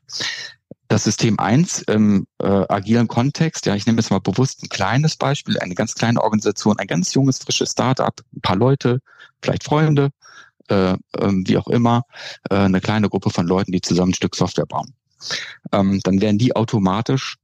Das 0.94 1.02
System 1.02 1.40
1 1.40 1.82
im 1.88 2.28
äh, 2.38 2.46
agilen 2.46 3.08
Kontext, 3.08 3.66
ja, 3.66 3.74
ich 3.74 3.84
nehme 3.84 3.98
jetzt 3.98 4.12
mal 4.12 4.20
bewusst 4.20 4.62
ein 4.62 4.68
kleines 4.68 5.16
Beispiel, 5.16 5.58
eine 5.58 5.74
ganz 5.74 5.96
kleine 5.96 6.22
Organisation, 6.22 6.78
ein 6.78 6.86
ganz 6.86 7.12
junges, 7.14 7.38
frisches 7.38 7.72
Startup, 7.72 8.14
ein 8.32 8.40
paar 8.42 8.54
Leute, 8.54 9.00
vielleicht 9.42 9.64
Freunde, 9.64 10.10
äh, 10.68 10.92
äh, 10.92 10.96
wie 11.18 11.58
auch 11.58 11.66
immer, 11.66 12.04
äh, 12.48 12.54
eine 12.54 12.80
kleine 12.80 13.08
Gruppe 13.08 13.30
von 13.30 13.44
Leuten, 13.44 13.72
die 13.72 13.80
zusammen 13.80 14.12
ein 14.12 14.14
Stück 14.14 14.36
Software 14.36 14.66
bauen. 14.66 14.94
Ähm, 15.72 15.98
dann 16.04 16.20
werden 16.20 16.38
die 16.38 16.54
automatisch 16.54 17.38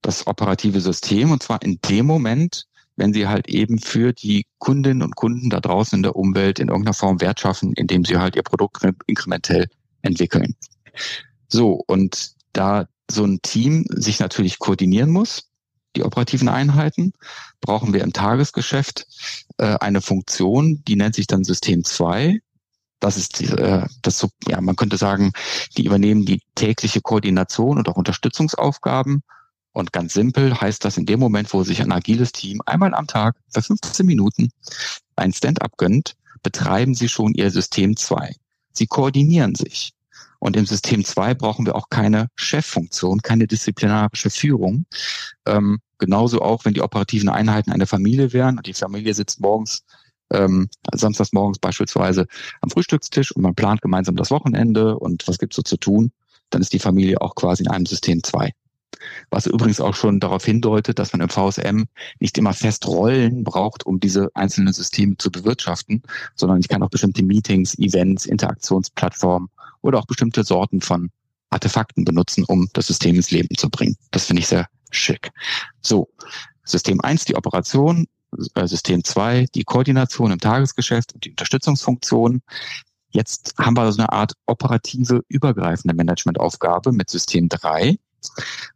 das 0.00 0.28
operative 0.28 0.80
System 0.80 1.32
und 1.32 1.42
zwar 1.42 1.60
in 1.62 1.80
dem 1.88 2.06
Moment, 2.06 2.66
wenn 2.94 3.12
sie 3.12 3.26
halt 3.26 3.48
eben 3.48 3.80
für 3.80 4.12
die 4.12 4.46
Kundinnen 4.58 5.02
und 5.02 5.16
Kunden 5.16 5.50
da 5.50 5.58
draußen 5.58 5.96
in 5.96 6.02
der 6.04 6.14
Umwelt 6.14 6.60
in 6.60 6.68
irgendeiner 6.68 6.94
Form 6.94 7.20
Wert 7.20 7.40
schaffen, 7.40 7.72
indem 7.72 8.04
sie 8.04 8.18
halt 8.18 8.36
ihr 8.36 8.44
Produkt 8.44 8.86
inkrementell 9.08 9.66
entwickeln. 10.02 10.54
So, 11.48 11.82
und 11.88 12.38
da 12.52 12.86
so 13.10 13.24
ein 13.24 13.40
Team 13.42 13.84
sich 13.88 14.20
natürlich 14.20 14.58
koordinieren 14.58 15.10
muss, 15.10 15.50
die 15.96 16.04
operativen 16.04 16.48
Einheiten, 16.48 17.12
brauchen 17.60 17.92
wir 17.92 18.02
im 18.02 18.12
Tagesgeschäft 18.12 19.06
äh, 19.58 19.76
eine 19.80 20.00
Funktion, 20.00 20.82
die 20.86 20.96
nennt 20.96 21.14
sich 21.14 21.26
dann 21.26 21.44
System 21.44 21.84
2. 21.84 22.40
Das 23.00 23.16
ist 23.16 23.40
äh, 23.40 23.86
das 24.02 24.18
so, 24.18 24.28
ja, 24.46 24.60
man 24.60 24.76
könnte 24.76 24.96
sagen, 24.96 25.32
die 25.76 25.86
übernehmen 25.86 26.24
die 26.24 26.42
tägliche 26.54 27.00
Koordination 27.00 27.78
und 27.78 27.88
auch 27.88 27.96
Unterstützungsaufgaben. 27.96 29.22
Und 29.72 29.92
ganz 29.92 30.14
simpel 30.14 30.60
heißt 30.60 30.84
das 30.84 30.96
in 30.96 31.06
dem 31.06 31.20
Moment, 31.20 31.52
wo 31.52 31.62
sich 31.62 31.80
ein 31.80 31.92
agiles 31.92 32.32
Team 32.32 32.60
einmal 32.66 32.94
am 32.94 33.06
Tag 33.06 33.36
für 33.48 33.62
15 33.62 34.04
Minuten 34.04 34.50
ein 35.16 35.32
Stand-up 35.32 35.76
gönnt, 35.76 36.16
betreiben 36.42 36.94
sie 36.94 37.08
schon 37.08 37.34
ihr 37.34 37.50
System 37.50 37.96
2. 37.96 38.34
Sie 38.72 38.86
koordinieren 38.86 39.54
sich. 39.54 39.92
Und 40.40 40.56
im 40.56 40.66
System 40.66 41.04
2 41.04 41.34
brauchen 41.34 41.66
wir 41.66 41.76
auch 41.76 41.90
keine 41.90 42.28
Cheffunktion, 42.34 43.20
keine 43.20 43.46
disziplinarische 43.46 44.30
Führung. 44.30 44.86
Ähm, 45.46 45.80
genauso 45.98 46.40
auch, 46.40 46.64
wenn 46.64 46.74
die 46.74 46.80
operativen 46.80 47.28
Einheiten 47.28 47.70
eine 47.70 47.86
Familie 47.86 48.32
wären 48.32 48.56
und 48.56 48.66
die 48.66 48.74
Familie 48.74 49.14
sitzt 49.14 49.40
morgens, 49.40 49.84
ähm, 50.32 50.68
samstags 50.94 51.32
morgens 51.32 51.58
beispielsweise 51.58 52.26
am 52.62 52.70
Frühstückstisch 52.70 53.32
und 53.32 53.42
man 53.42 53.54
plant 53.54 53.82
gemeinsam 53.82 54.16
das 54.16 54.30
Wochenende 54.30 54.98
und 54.98 55.28
was 55.28 55.38
gibt's 55.38 55.56
so 55.56 55.62
zu 55.62 55.76
tun, 55.76 56.10
dann 56.48 56.62
ist 56.62 56.72
die 56.72 56.78
Familie 56.78 57.20
auch 57.20 57.34
quasi 57.34 57.64
in 57.64 57.70
einem 57.70 57.86
System 57.86 58.22
2. 58.22 58.50
Was 59.30 59.46
übrigens 59.46 59.80
auch 59.80 59.94
schon 59.94 60.20
darauf 60.20 60.44
hindeutet, 60.44 60.98
dass 60.98 61.12
man 61.12 61.20
im 61.20 61.28
VSM 61.28 61.84
nicht 62.18 62.38
immer 62.38 62.54
fest 62.54 62.86
Rollen 62.86 63.44
braucht, 63.44 63.84
um 63.86 64.00
diese 64.00 64.30
einzelnen 64.34 64.72
Systeme 64.72 65.16
zu 65.16 65.30
bewirtschaften, 65.30 66.02
sondern 66.34 66.60
ich 66.60 66.68
kann 66.68 66.82
auch 66.82 66.90
bestimmte 66.90 67.22
Meetings, 67.22 67.78
Events, 67.78 68.26
Interaktionsplattformen 68.26 69.48
oder 69.82 69.98
auch 69.98 70.06
bestimmte 70.06 70.44
Sorten 70.44 70.80
von 70.80 71.10
Artefakten 71.50 72.04
benutzen, 72.04 72.44
um 72.44 72.68
das 72.72 72.86
System 72.86 73.16
ins 73.16 73.30
Leben 73.30 73.56
zu 73.56 73.68
bringen. 73.68 73.96
Das 74.10 74.26
finde 74.26 74.40
ich 74.40 74.48
sehr 74.48 74.66
schick. 74.90 75.30
So, 75.80 76.08
System 76.64 77.00
1 77.00 77.24
die 77.24 77.36
Operation, 77.36 78.06
äh, 78.54 78.66
System 78.66 79.04
2 79.04 79.46
die 79.54 79.64
Koordination 79.64 80.30
im 80.30 80.38
Tagesgeschäft 80.38 81.14
und 81.14 81.24
die 81.24 81.30
Unterstützungsfunktion. 81.30 82.42
Jetzt 83.10 83.54
haben 83.58 83.76
wir 83.76 83.90
so 83.90 84.00
eine 84.00 84.12
Art 84.12 84.34
operative, 84.46 85.24
übergreifende 85.28 85.94
Managementaufgabe 85.94 86.92
mit 86.92 87.10
System 87.10 87.48
3. 87.48 87.98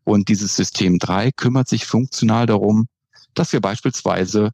Und 0.02 0.28
dieses 0.28 0.56
System 0.56 0.99
3 0.99 1.30
kümmert 1.32 1.68
sich 1.68 1.87
funktional 1.87 2.46
darum, 2.46 2.88
dass 3.34 3.52
wir 3.52 3.61
beispielsweise 3.61 4.50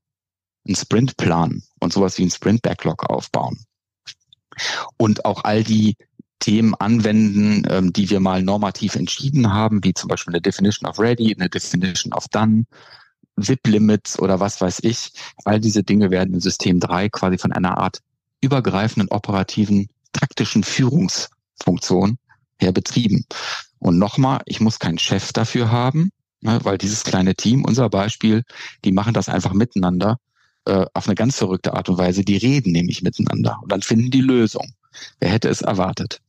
einen 0.66 0.76
Sprint 0.76 1.16
planen 1.16 1.62
und 1.78 1.92
sowas 1.92 2.19
wie 2.19 2.23
einen 2.23 2.30
Sprint 2.30 2.62
Backlog 2.62 3.09
aufbauen. 3.09 3.64
Und 4.99 5.25
auch 5.25 5.45
all 5.45 5.64
die 5.64 5.97
Themen 6.40 6.75
anwenden, 6.75 7.62
ähm, 7.68 7.92
die 7.92 8.11
wir 8.11 8.20
mal 8.20 8.42
normativ 8.42 8.97
entschieden 8.97 9.52
haben, 9.52 9.85
wie 9.85 9.94
zum 9.94 10.09
Beispiel 10.09 10.35
eine 10.35 10.40
Definition 10.40 10.88
of 10.88 10.99
Ready, 10.99 11.35
eine 11.38 11.49
Definition 11.49 12.12
of 12.12 12.28
Done, 12.28 12.64
VIP-Limits 13.37 14.18
oder 14.18 14.40
was 14.40 14.61
weiß 14.61 14.80
ich. 14.82 15.12
All 15.44 15.61
diese 15.61 15.82
Dinge 15.82 16.11
werden 16.11 16.35
im 16.35 16.40
System 16.40 16.80
3 16.80 17.09
quasi 17.11 17.38
von 17.38 17.52
einer 17.52 17.78
Art 17.78 18.00
übergreifenden 18.40 19.11
operativen 19.11 19.88
taktischen 20.12 20.64
Führungsfunktion 20.64 22.18
her 22.59 22.73
betrieben. 22.73 23.25
Und 23.78 23.99
nochmal, 23.99 24.40
ich 24.47 24.61
muss 24.61 24.78
keinen 24.78 24.99
Chef 24.99 25.32
dafür 25.32 25.70
haben, 25.70 26.11
ne, 26.40 26.59
weil 26.62 26.78
dieses 26.78 27.04
kleine 27.04 27.35
Team, 27.35 27.64
unser 27.64 27.88
Beispiel, 27.88 28.42
die 28.85 28.92
machen 28.92 29.14
das 29.14 29.28
einfach 29.28 29.52
miteinander 29.52 30.18
äh, 30.66 30.85
auf 30.94 31.06
eine 31.06 31.14
ganz 31.14 31.37
verrückte 31.37 31.75
Art 31.75 31.88
und 31.88 31.99
Weise. 31.99 32.25
Die 32.25 32.37
reden 32.37 32.73
nämlich 32.73 33.02
miteinander 33.02 33.59
und 33.62 33.73
dann 33.73 33.82
finden 33.82 34.11
die 34.11 34.20
Lösung. 34.20 34.73
Wer 35.20 35.30
hätte 35.30 35.49
es 35.49 35.62
erwartet? 35.62 36.20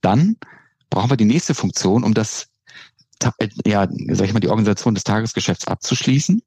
Dann 0.00 0.36
brauchen 0.90 1.10
wir 1.10 1.16
die 1.16 1.24
nächste 1.24 1.54
Funktion, 1.54 2.04
um 2.04 2.14
das, 2.14 2.48
äh, 3.38 3.48
ja, 3.64 3.88
sag 4.08 4.26
ich 4.26 4.32
mal, 4.32 4.40
die 4.40 4.48
Organisation 4.48 4.94
des 4.94 5.04
Tagesgeschäfts 5.04 5.66
abzuschließen. 5.66 6.42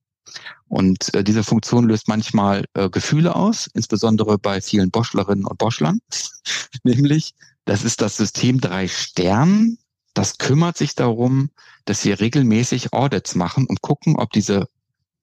Und 0.67 1.13
äh, 1.13 1.23
diese 1.23 1.43
Funktion 1.43 1.87
löst 1.87 2.07
manchmal 2.07 2.65
äh, 2.73 2.89
Gefühle 2.89 3.35
aus, 3.35 3.67
insbesondere 3.73 4.37
bei 4.37 4.61
vielen 4.61 4.91
Boschlerinnen 4.91 5.45
und 5.45 5.57
Boschlern. 5.57 5.99
Nämlich, 6.83 7.33
das 7.65 7.83
ist 7.83 8.01
das 8.01 8.17
System 8.17 8.59
drei 8.59 8.87
Stern, 8.87 9.77
das 10.13 10.37
kümmert 10.37 10.77
sich 10.77 10.95
darum, 10.95 11.49
dass 11.83 12.05
wir 12.05 12.19
regelmäßig 12.19 12.93
Audits 12.93 13.35
machen 13.35 13.65
und 13.67 13.81
gucken, 13.81 14.15
ob 14.15 14.31
diese 14.31 14.67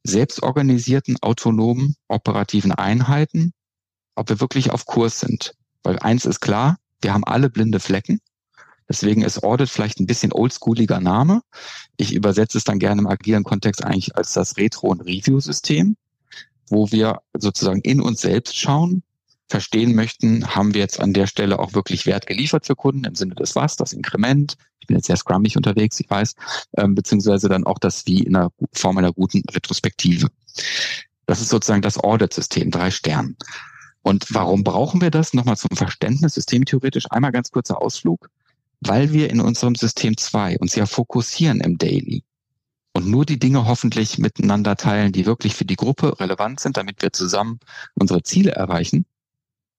selbstorganisierten, 0.05 1.17
autonomen, 1.23 1.97
operativen 2.09 2.73
Einheiten, 2.73 3.53
ob 4.15 4.29
wir 4.29 4.41
wirklich 4.41 4.71
auf 4.71 4.85
Kurs 4.85 5.21
sind. 5.21 5.55
Weil 5.83 5.99
eins 5.99 6.27
ist 6.27 6.41
klar, 6.41 6.77
wir 7.03 7.13
haben 7.13 7.25
alle 7.25 7.51
blinde 7.51 7.81
Flecken. 7.81 8.21
Deswegen 8.89 9.23
ist 9.23 9.43
Audit 9.43 9.71
vielleicht 9.71 10.01
ein 10.01 10.07
bisschen 10.07 10.33
oldschooliger 10.33 11.01
Name. 11.01 11.43
Ich 11.97 12.13
übersetze 12.13 12.59
es 12.59 12.65
dann 12.65 12.79
gerne 12.79 13.01
im 13.01 13.07
agilen 13.07 13.45
Kontext 13.45 13.85
eigentlich 13.85 14.17
als 14.17 14.33
das 14.33 14.57
Retro- 14.57 14.89
und 14.89 15.01
Review-System, 15.01 15.97
wo 16.69 16.91
wir 16.91 17.21
sozusagen 17.39 17.81
in 17.81 18.01
uns 18.01 18.21
selbst 18.21 18.57
schauen, 18.57 19.03
verstehen 19.49 19.95
möchten, 19.95 20.55
haben 20.55 20.75
wir 20.75 20.81
jetzt 20.81 21.01
an 21.01 21.13
der 21.13 21.27
Stelle 21.27 21.59
auch 21.59 21.75
wirklich 21.75 22.07
Wert 22.07 22.27
geliefert 22.27 22.67
für 22.67 22.75
Kunden 22.75 23.05
im 23.05 23.15
Sinne 23.15 23.35
des 23.35 23.55
was, 23.55 23.77
das 23.77 23.93
Inkrement. 23.93 24.57
Ich 24.81 24.87
bin 24.87 24.97
jetzt 24.97 25.07
sehr 25.07 25.17
scrummig 25.17 25.57
unterwegs, 25.57 26.01
ich 26.01 26.11
weiß, 26.11 26.35
ähm, 26.79 26.95
beziehungsweise 26.95 27.49
dann 27.49 27.65
auch 27.65 27.79
das 27.79 28.07
wie 28.07 28.23
in 28.23 28.35
einer 28.35 28.51
Form 28.73 28.99
einer 28.99 29.13
guten 29.13 29.43
Retrospektive. 29.51 30.29
Das 31.27 31.41
ist 31.41 31.51
sozusagen 31.51 31.83
das 31.83 31.99
Audit-System, 31.99 32.71
drei 32.71 32.91
Sternen. 32.91 33.37
Und 34.03 34.27
warum 34.31 34.65
brauchen 34.65 35.01
wir 35.01 35.11
das? 35.11 35.33
Nochmal 35.33 35.57
zum 35.57 35.77
Verständnis, 35.77 36.35
systemtheoretisch 36.35 37.07
einmal 37.11 37.33
ganz 37.33 37.51
kurzer 37.51 37.81
Ausflug. 37.81 38.29
Weil 38.81 39.13
wir 39.13 39.31
in 39.31 39.41
unserem 39.41 39.77
System 39.77 40.17
zwei 40.17 40.59
uns 40.59 40.75
ja 40.75 40.87
fokussieren 40.87 41.61
im 41.61 41.79
Daily 41.79 42.25
und 42.95 43.07
nur 43.07 43.25
die 43.25 43.39
Dinge 43.39 43.67
hoffentlich 43.67 44.19
miteinander 44.19 44.77
teilen, 44.77 45.13
die 45.13 45.25
wirklich 45.25 45.55
für 45.55 45.65
die 45.65 45.77
Gruppe 45.77 46.19
relevant 46.19 46.61
sind, 46.61 46.77
damit 46.77 47.01
wir 47.01 47.13
zusammen 47.13 47.61
unsere 47.95 48.23
Ziele 48.23 48.51
erreichen, 48.51 49.07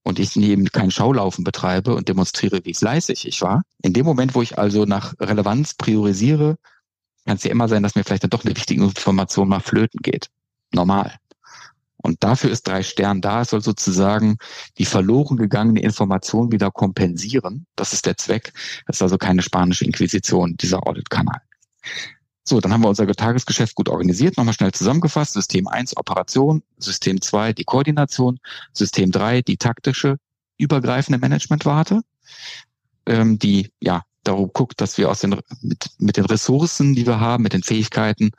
und 0.03 0.19
ich 0.19 0.35
neben 0.35 0.65
kein 0.65 0.91
Schaulaufen 0.91 1.43
betreibe 1.43 1.95
und 1.95 2.09
demonstriere, 2.09 2.61
wie 2.65 2.73
fleißig 2.73 3.27
ich 3.27 3.41
war. 3.41 3.63
In 3.81 3.93
dem 3.93 4.05
Moment, 4.05 4.35
wo 4.35 4.41
ich 4.41 4.57
also 4.57 4.85
nach 4.85 5.13
Relevanz 5.19 5.73
priorisiere, 5.75 6.57
kann 7.25 7.37
es 7.37 7.43
ja 7.43 7.51
immer 7.51 7.69
sein, 7.69 7.83
dass 7.83 7.95
mir 7.95 8.03
vielleicht 8.03 8.23
dann 8.23 8.29
doch 8.29 8.43
eine 8.43 8.55
wichtige 8.55 8.83
Information 8.83 9.47
mal 9.47 9.61
flöten 9.61 10.01
geht. 10.01 10.29
Normal. 10.73 11.15
Und 12.03 12.21
dafür 12.21 12.51
ist 12.51 12.67
drei 12.67 12.83
Stern 12.83 13.21
da. 13.21 13.41
Es 13.41 13.51
soll 13.51 13.61
sozusagen 13.61 14.37
die 14.77 14.85
verloren 14.85 15.37
gegangene 15.37 15.81
Information 15.81 16.51
wieder 16.51 16.69
kompensieren. 16.69 17.65
Das 17.77 17.93
ist 17.93 18.05
der 18.05 18.17
Zweck. 18.17 18.51
Das 18.85 18.97
ist 18.97 19.01
also 19.01 19.17
keine 19.17 19.41
spanische 19.41 19.85
Inquisition, 19.85 20.57
dieser 20.57 20.85
Audit-Kanal. 20.85 21.41
So, 22.43 22.59
dann 22.59 22.73
haben 22.73 22.81
wir 22.81 22.89
unser 22.89 23.07
Tagesgeschäft 23.07 23.75
gut 23.75 23.87
organisiert. 23.87 24.35
Nochmal 24.35 24.53
schnell 24.53 24.73
zusammengefasst. 24.73 25.31
System 25.33 25.67
1 25.67 25.95
Operation, 25.95 26.61
System 26.77 27.21
2 27.21 27.53
die 27.53 27.63
Koordination, 27.63 28.39
System 28.73 29.11
3 29.11 29.41
die 29.41 29.55
taktische, 29.55 30.17
übergreifende 30.57 31.19
Managementwarte, 31.19 32.01
ähm, 33.05 33.39
die 33.39 33.71
ja 33.79 34.03
darum 34.23 34.51
guckt, 34.51 34.81
dass 34.81 34.97
wir 34.97 35.09
aus 35.09 35.21
den, 35.21 35.39
mit, 35.61 35.89
mit 35.99 36.17
den 36.17 36.25
Ressourcen, 36.25 36.95
die 36.95 37.07
wir 37.07 37.21
haben, 37.21 37.43
mit 37.43 37.53
den 37.53 37.63
Fähigkeiten 37.63 38.31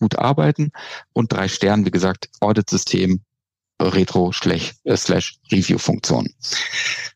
gut 0.00 0.18
arbeiten. 0.18 0.72
Und 1.12 1.32
drei 1.32 1.48
Sterne, 1.48 1.86
wie 1.86 1.90
gesagt, 1.90 2.28
Audit-System, 2.40 3.22
Retro 3.80 4.32
äh. 4.32 4.74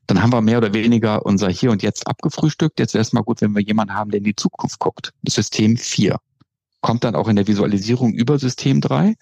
Dann 0.07 0.23
haben 0.23 0.33
wir 0.33 0.41
mehr 0.41 0.59
oder 0.59 0.73
weniger 0.73 1.27
unser 1.27 1.51
Hier 1.51 1.71
und 1.71 1.83
Jetzt 1.83 2.07
abgefrühstückt. 2.07 2.79
Jetzt 2.79 2.95
wäre 2.95 3.03
es 3.03 3.13
mal 3.13 3.23
gut, 3.23 3.41
wenn 3.41 3.53
wir 3.53 3.63
jemanden 3.63 3.95
haben, 3.95 4.11
der 4.11 4.19
in 4.19 4.25
die 4.25 4.37
Zukunft 4.37 4.79
guckt. 4.79 5.13
System 5.29 5.77
4 5.77 6.19
kommt 6.81 7.05
dann 7.05 7.17
auch 7.17 7.29
in 7.29 7.37
der 7.37 7.47
Visualisierung 7.47 8.13
über 8.13 8.39
System 8.39 8.81
3. 8.81 9.15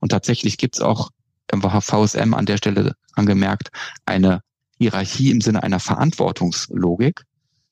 Und 0.00 0.10
tatsächlich 0.10 0.58
gibt 0.58 0.76
es 0.76 0.80
auch 0.80 1.10
im 1.52 1.62
VSM 1.62 2.34
an 2.34 2.46
der 2.46 2.56
Stelle 2.56 2.94
angemerkt 3.14 3.70
eine 4.06 4.42
Hierarchie 4.78 5.30
im 5.30 5.40
Sinne 5.40 5.62
einer 5.62 5.80
Verantwortungslogik. 5.80 7.22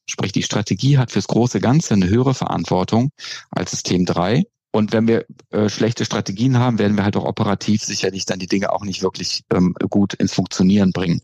Sprich, 0.07 0.33
die 0.33 0.43
Strategie 0.43 0.99
hat 0.99 1.13
fürs 1.13 1.29
große 1.29 1.61
Ganze 1.61 1.95
eine 1.95 2.09
höhere 2.09 2.35
Verantwortung 2.35 3.11
als 3.51 3.71
System 3.71 4.05
3. 4.05 4.45
Und 4.71 4.93
wenn 4.93 5.09
wir 5.09 5.25
äh, 5.51 5.69
schlechte 5.69 6.05
Strategien 6.05 6.59
haben, 6.59 6.79
werden 6.79 6.97
wir 6.97 7.05
halt 7.05 7.17
auch 7.17 7.25
operativ 7.25 7.83
sicherlich 7.83 8.27
dann 8.27 8.39
die 8.39 8.47
Dinge 8.47 8.73
auch 8.73 8.85
nicht 8.85 9.03
wirklich 9.03 9.45
ähm, 9.53 9.75
gut 9.89 10.15
ins 10.15 10.35
Funktionieren 10.35 10.93
bringen. 10.93 11.23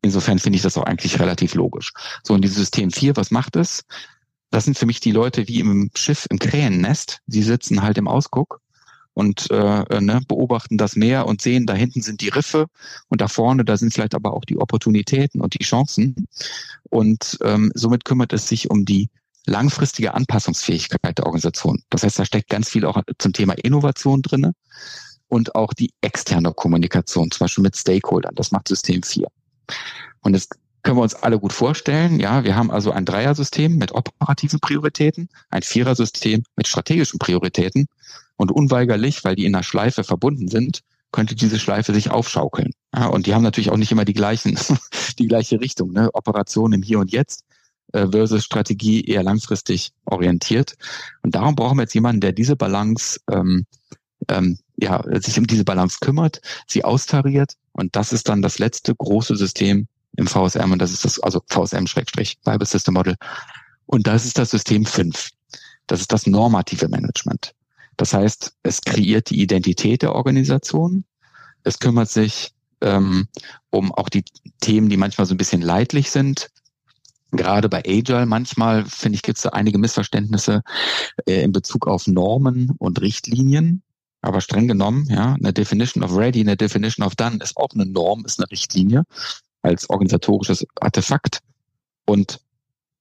Insofern 0.00 0.38
finde 0.38 0.56
ich 0.56 0.62
das 0.62 0.78
auch 0.78 0.84
eigentlich 0.84 1.18
relativ 1.18 1.54
logisch. 1.54 1.92
So, 2.22 2.34
und 2.34 2.42
dieses 2.42 2.56
System 2.56 2.90
4, 2.90 3.16
was 3.16 3.30
macht 3.30 3.56
es? 3.56 3.84
Das 4.50 4.64
sind 4.64 4.78
für 4.78 4.86
mich 4.86 5.00
die 5.00 5.12
Leute 5.12 5.48
wie 5.48 5.60
im 5.60 5.90
Schiff 5.94 6.26
im 6.30 6.38
Krähennest. 6.38 7.20
Sie 7.26 7.42
sitzen 7.42 7.82
halt 7.82 7.98
im 7.98 8.08
Ausguck 8.08 8.60
und 9.12 9.50
äh, 9.50 9.82
äh, 9.82 10.00
ne, 10.00 10.20
beobachten 10.26 10.78
das 10.78 10.94
Meer 10.94 11.26
und 11.26 11.42
sehen, 11.42 11.66
da 11.66 11.74
hinten 11.74 12.02
sind 12.02 12.20
die 12.20 12.28
Riffe 12.28 12.68
und 13.08 13.20
da 13.20 13.26
vorne, 13.26 13.64
da 13.64 13.76
sind 13.76 13.92
vielleicht 13.92 14.14
aber 14.14 14.32
auch 14.32 14.44
die 14.44 14.58
Opportunitäten 14.58 15.40
und 15.40 15.58
die 15.58 15.64
Chancen. 15.64 16.28
Und 16.88 17.36
ähm, 17.42 17.72
somit 17.74 18.04
kümmert 18.04 18.32
es 18.32 18.48
sich 18.48 18.70
um 18.70 18.84
die 18.84 19.10
langfristige 19.48 20.14
Anpassungsfähigkeit 20.14 21.18
der 21.18 21.26
Organisation. 21.26 21.82
Das 21.90 22.02
heißt, 22.02 22.18
da 22.18 22.24
steckt 22.24 22.48
ganz 22.48 22.68
viel 22.68 22.84
auch 22.84 23.02
zum 23.18 23.32
Thema 23.32 23.54
Innovation 23.54 24.22
drinne 24.22 24.52
und 25.28 25.54
auch 25.54 25.74
die 25.74 25.92
externe 26.00 26.52
Kommunikation, 26.52 27.30
zum 27.30 27.44
Beispiel 27.44 27.62
mit 27.62 27.76
Stakeholdern. 27.76 28.34
Das 28.34 28.52
macht 28.52 28.68
System 28.68 29.02
4. 29.02 29.26
Und 30.20 30.32
das 30.32 30.48
können 30.82 30.98
wir 30.98 31.02
uns 31.02 31.14
alle 31.14 31.38
gut 31.38 31.52
vorstellen. 31.52 32.20
Ja, 32.20 32.44
wir 32.44 32.56
haben 32.56 32.70
also 32.70 32.92
ein 32.92 33.04
Dreiersystem 33.04 33.76
mit 33.76 33.92
operativen 33.92 34.60
Prioritäten, 34.60 35.28
ein 35.50 35.62
Vierersystem 35.62 36.44
mit 36.56 36.68
strategischen 36.68 37.18
Prioritäten 37.18 37.86
und 38.36 38.50
unweigerlich, 38.50 39.24
weil 39.24 39.36
die 39.36 39.44
in 39.44 39.54
einer 39.54 39.64
Schleife 39.64 40.04
verbunden 40.04 40.48
sind, 40.48 40.80
könnte 41.10 41.34
diese 41.34 41.58
Schleife 41.58 41.92
sich 41.92 42.10
aufschaukeln. 42.10 42.72
Ja, 42.94 43.06
und 43.06 43.26
die 43.26 43.34
haben 43.34 43.42
natürlich 43.42 43.70
auch 43.70 43.76
nicht 43.76 43.92
immer 43.92 44.04
die 44.04 44.14
gleichen, 44.14 44.58
die 45.18 45.26
gleiche 45.26 45.60
Richtung. 45.60 45.92
Ne? 45.92 46.10
Operation 46.12 46.72
im 46.72 46.82
Hier 46.82 46.98
und 46.98 47.10
Jetzt 47.10 47.44
versus 47.92 48.44
Strategie 48.44 49.04
eher 49.04 49.22
langfristig 49.22 49.92
orientiert. 50.04 50.76
Und 51.22 51.34
darum 51.34 51.54
brauchen 51.54 51.78
wir 51.78 51.82
jetzt 51.82 51.94
jemanden, 51.94 52.20
der 52.20 52.32
diese 52.32 52.56
Balance, 52.56 53.20
ähm, 53.30 53.66
ähm, 54.28 54.58
ja, 54.76 55.02
sich 55.20 55.38
um 55.38 55.46
diese 55.46 55.64
Balance 55.64 55.98
kümmert, 56.00 56.40
sie 56.66 56.84
austariert. 56.84 57.54
Und 57.72 57.96
das 57.96 58.12
ist 58.12 58.28
dann 58.28 58.42
das 58.42 58.58
letzte 58.58 58.94
große 58.94 59.36
System 59.36 59.86
im 60.16 60.26
VSM 60.26 60.72
und 60.72 60.80
das 60.80 60.92
ist 60.92 61.04
das, 61.04 61.20
also 61.20 61.40
VSM-Bible 61.48 62.66
System 62.66 62.94
Model. 62.94 63.14
Und 63.86 64.06
das 64.06 64.26
ist 64.26 64.38
das 64.38 64.50
System 64.50 64.84
5. 64.84 65.30
Das 65.86 66.00
ist 66.00 66.12
das 66.12 66.26
normative 66.26 66.88
Management. 66.88 67.54
Das 67.96 68.14
heißt, 68.14 68.52
es 68.62 68.80
kreiert 68.82 69.30
die 69.30 69.40
Identität 69.40 70.02
der 70.02 70.14
Organisation. 70.14 71.04
Es 71.64 71.78
kümmert 71.78 72.10
sich 72.10 72.52
ähm, 72.80 73.28
um 73.70 73.92
auch 73.92 74.08
die 74.08 74.24
Themen, 74.60 74.88
die 74.88 74.96
manchmal 74.96 75.26
so 75.26 75.34
ein 75.34 75.38
bisschen 75.38 75.62
leidlich 75.62 76.10
sind. 76.10 76.50
Gerade 77.30 77.68
bei 77.68 77.82
Agile 77.86 78.26
manchmal, 78.26 78.86
finde 78.86 79.16
ich, 79.16 79.22
gibt 79.22 79.38
es 79.38 79.42
da 79.42 79.50
einige 79.50 79.78
Missverständnisse 79.78 80.62
äh, 81.26 81.42
in 81.42 81.52
Bezug 81.52 81.86
auf 81.86 82.06
Normen 82.06 82.72
und 82.78 83.00
Richtlinien. 83.00 83.82
Aber 84.20 84.40
streng 84.40 84.66
genommen, 84.66 85.06
ja, 85.08 85.34
eine 85.34 85.52
Definition 85.52 86.02
of 86.02 86.16
Ready, 86.16 86.40
eine 86.40 86.56
Definition 86.56 87.06
of 87.06 87.14
Done 87.14 87.38
ist 87.42 87.56
auch 87.56 87.68
eine 87.74 87.86
Norm, 87.86 88.24
ist 88.24 88.40
eine 88.40 88.50
Richtlinie 88.50 89.04
als 89.62 89.88
organisatorisches 89.90 90.66
Artefakt. 90.80 91.40
Und 92.04 92.40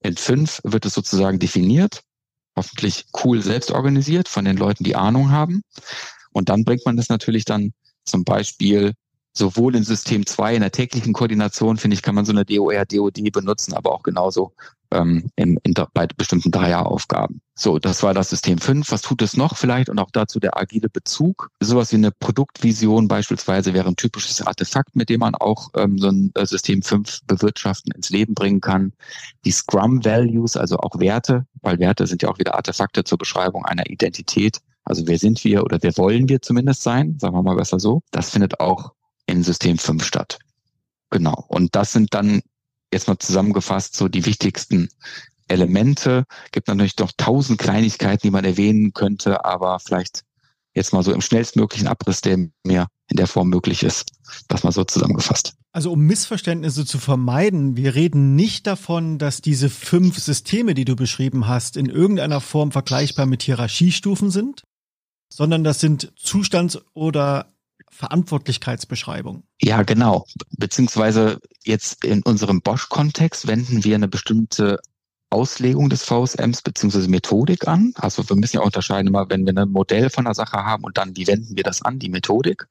in 0.01 0.15
fünf 0.15 0.61
wird 0.63 0.85
es 0.85 0.93
sozusagen 0.93 1.39
definiert, 1.39 2.03
hoffentlich 2.55 3.05
cool 3.23 3.41
selbst 3.41 3.71
organisiert 3.71 4.27
von 4.27 4.45
den 4.45 4.57
Leuten, 4.57 4.83
die 4.83 4.95
Ahnung 4.95 5.31
haben. 5.31 5.63
Und 6.31 6.49
dann 6.49 6.65
bringt 6.65 6.85
man 6.85 6.97
das 6.97 7.09
natürlich 7.09 7.45
dann 7.45 7.73
zum 8.03 8.23
Beispiel 8.23 8.93
sowohl 9.37 9.75
in 9.75 9.83
System 9.83 10.25
2 10.25 10.55
in 10.55 10.61
der 10.61 10.71
täglichen 10.71 11.13
Koordination, 11.13 11.77
finde 11.77 11.95
ich, 11.95 12.01
kann 12.01 12.15
man 12.15 12.25
so 12.25 12.31
eine 12.31 12.45
DOR, 12.45 12.85
DOD 12.85 13.31
benutzen, 13.31 13.73
aber 13.73 13.93
auch 13.93 14.03
genauso 14.03 14.53
ähm, 14.91 15.29
in, 15.35 15.57
in, 15.63 15.73
bei 15.93 16.07
bestimmten 16.07 16.51
Dreieraufgaben. 16.51 17.41
So, 17.55 17.79
das 17.79 18.03
war 18.03 18.13
das 18.13 18.29
System 18.29 18.57
5. 18.57 18.91
Was 18.91 19.01
tut 19.01 19.21
es 19.21 19.35
noch 19.35 19.57
vielleicht? 19.57 19.89
Und 19.89 19.99
auch 19.99 20.11
dazu 20.11 20.39
der 20.39 20.57
agile 20.57 20.89
Bezug. 20.89 21.49
Sowas 21.59 21.91
wie 21.91 21.97
eine 21.97 22.11
Produktvision 22.11 23.07
beispielsweise 23.07 23.73
wäre 23.73 23.87
ein 23.87 23.95
typisches 23.95 24.41
Artefakt, 24.41 24.95
mit 24.95 25.09
dem 25.09 25.19
man 25.19 25.35
auch 25.35 25.69
ähm, 25.75 25.97
so 25.97 26.09
ein 26.09 26.31
äh, 26.35 26.45
System 26.45 26.81
5 26.81 27.21
bewirtschaften, 27.25 27.91
ins 27.93 28.09
Leben 28.09 28.33
bringen 28.33 28.61
kann. 28.61 28.93
Die 29.45 29.51
Scrum 29.51 30.03
Values, 30.05 30.55
also 30.55 30.77
auch 30.77 30.99
Werte, 30.99 31.45
weil 31.61 31.79
Werte 31.79 32.07
sind 32.07 32.21
ja 32.21 32.29
auch 32.29 32.39
wieder 32.39 32.55
Artefakte 32.55 33.03
zur 33.03 33.17
Beschreibung 33.17 33.65
einer 33.65 33.89
Identität. 33.89 34.59
Also 34.83 35.05
wer 35.05 35.19
sind 35.19 35.43
wir 35.43 35.63
oder 35.63 35.79
wer 35.81 35.97
wollen 35.97 36.29
wir 36.29 36.41
zumindest 36.41 36.81
sein? 36.81 37.17
Sagen 37.19 37.35
wir 37.35 37.43
mal 37.43 37.55
besser 37.55 37.79
so. 37.79 38.03
Das 38.11 38.29
findet 38.29 38.61
auch 38.61 38.93
in 39.27 39.43
System 39.43 39.77
5 39.77 40.03
statt. 40.03 40.39
Genau. 41.09 41.45
Und 41.47 41.75
das 41.75 41.91
sind 41.91 42.13
dann 42.13 42.41
jetzt 42.91 43.07
mal 43.07 43.19
zusammengefasst 43.19 43.95
so 43.95 44.07
die 44.07 44.25
wichtigsten 44.25 44.89
Elemente. 45.47 46.23
Gibt 46.51 46.67
natürlich 46.67 46.97
noch 46.97 47.11
tausend 47.15 47.59
Kleinigkeiten, 47.59 48.27
die 48.27 48.31
man 48.31 48.45
erwähnen 48.45 48.93
könnte, 48.93 49.45
aber 49.45 49.79
vielleicht 49.79 50.23
jetzt 50.73 50.93
mal 50.93 51.03
so 51.03 51.11
im 51.11 51.21
schnellstmöglichen 51.21 51.87
Abriss, 51.87 52.21
der 52.21 52.37
mir 52.63 52.87
in 53.09 53.17
der 53.17 53.27
Form 53.27 53.49
möglich 53.49 53.83
ist, 53.83 54.11
das 54.47 54.63
mal 54.63 54.71
so 54.71 54.83
zusammengefasst. 54.83 55.55
Also 55.71 55.91
um 55.91 56.01
Missverständnisse 56.01 56.85
zu 56.85 56.97
vermeiden, 56.99 57.77
wir 57.77 57.95
reden 57.95 58.35
nicht 58.35 58.67
davon, 58.67 59.17
dass 59.17 59.41
diese 59.41 59.69
fünf 59.69 60.19
Systeme, 60.19 60.73
die 60.73 60.85
du 60.85 60.95
beschrieben 60.95 61.47
hast, 61.47 61.77
in 61.77 61.87
irgendeiner 61.87 62.41
Form 62.41 62.71
vergleichbar 62.71 63.25
mit 63.25 63.43
Hierarchiestufen 63.43 64.29
sind, 64.29 64.63
sondern 65.29 65.63
das 65.63 65.79
sind 65.79 66.13
Zustands- 66.15 66.79
oder 66.93 67.53
Verantwortlichkeitsbeschreibung. 67.97 69.43
Ja, 69.59 69.81
genau. 69.81 70.25
Beziehungsweise 70.57 71.39
jetzt 71.63 72.05
in 72.05 72.21
unserem 72.21 72.61
Bosch-Kontext 72.61 73.47
wenden 73.47 73.83
wir 73.83 73.95
eine 73.95 74.07
bestimmte 74.07 74.79
Auslegung 75.31 75.89
des 75.89 76.03
VSMs 76.03 76.61
beziehungsweise 76.61 77.09
Methodik 77.09 77.67
an. 77.67 77.93
Also 77.95 78.29
wir 78.29 78.35
müssen 78.35 78.57
ja 78.57 78.61
unterscheiden 78.61 79.07
immer, 79.07 79.29
wenn 79.29 79.45
wir 79.45 79.57
ein 79.57 79.69
Modell 79.69 80.09
von 80.11 80.25
der 80.25 80.35
Sache 80.35 80.57
haben 80.57 80.83
und 80.83 80.97
dann, 80.97 81.17
wie 81.17 81.27
wenden 81.27 81.57
wir 81.57 81.63
das 81.63 81.81
an, 81.81 81.97
die 81.97 82.09
Methodik. 82.09 82.67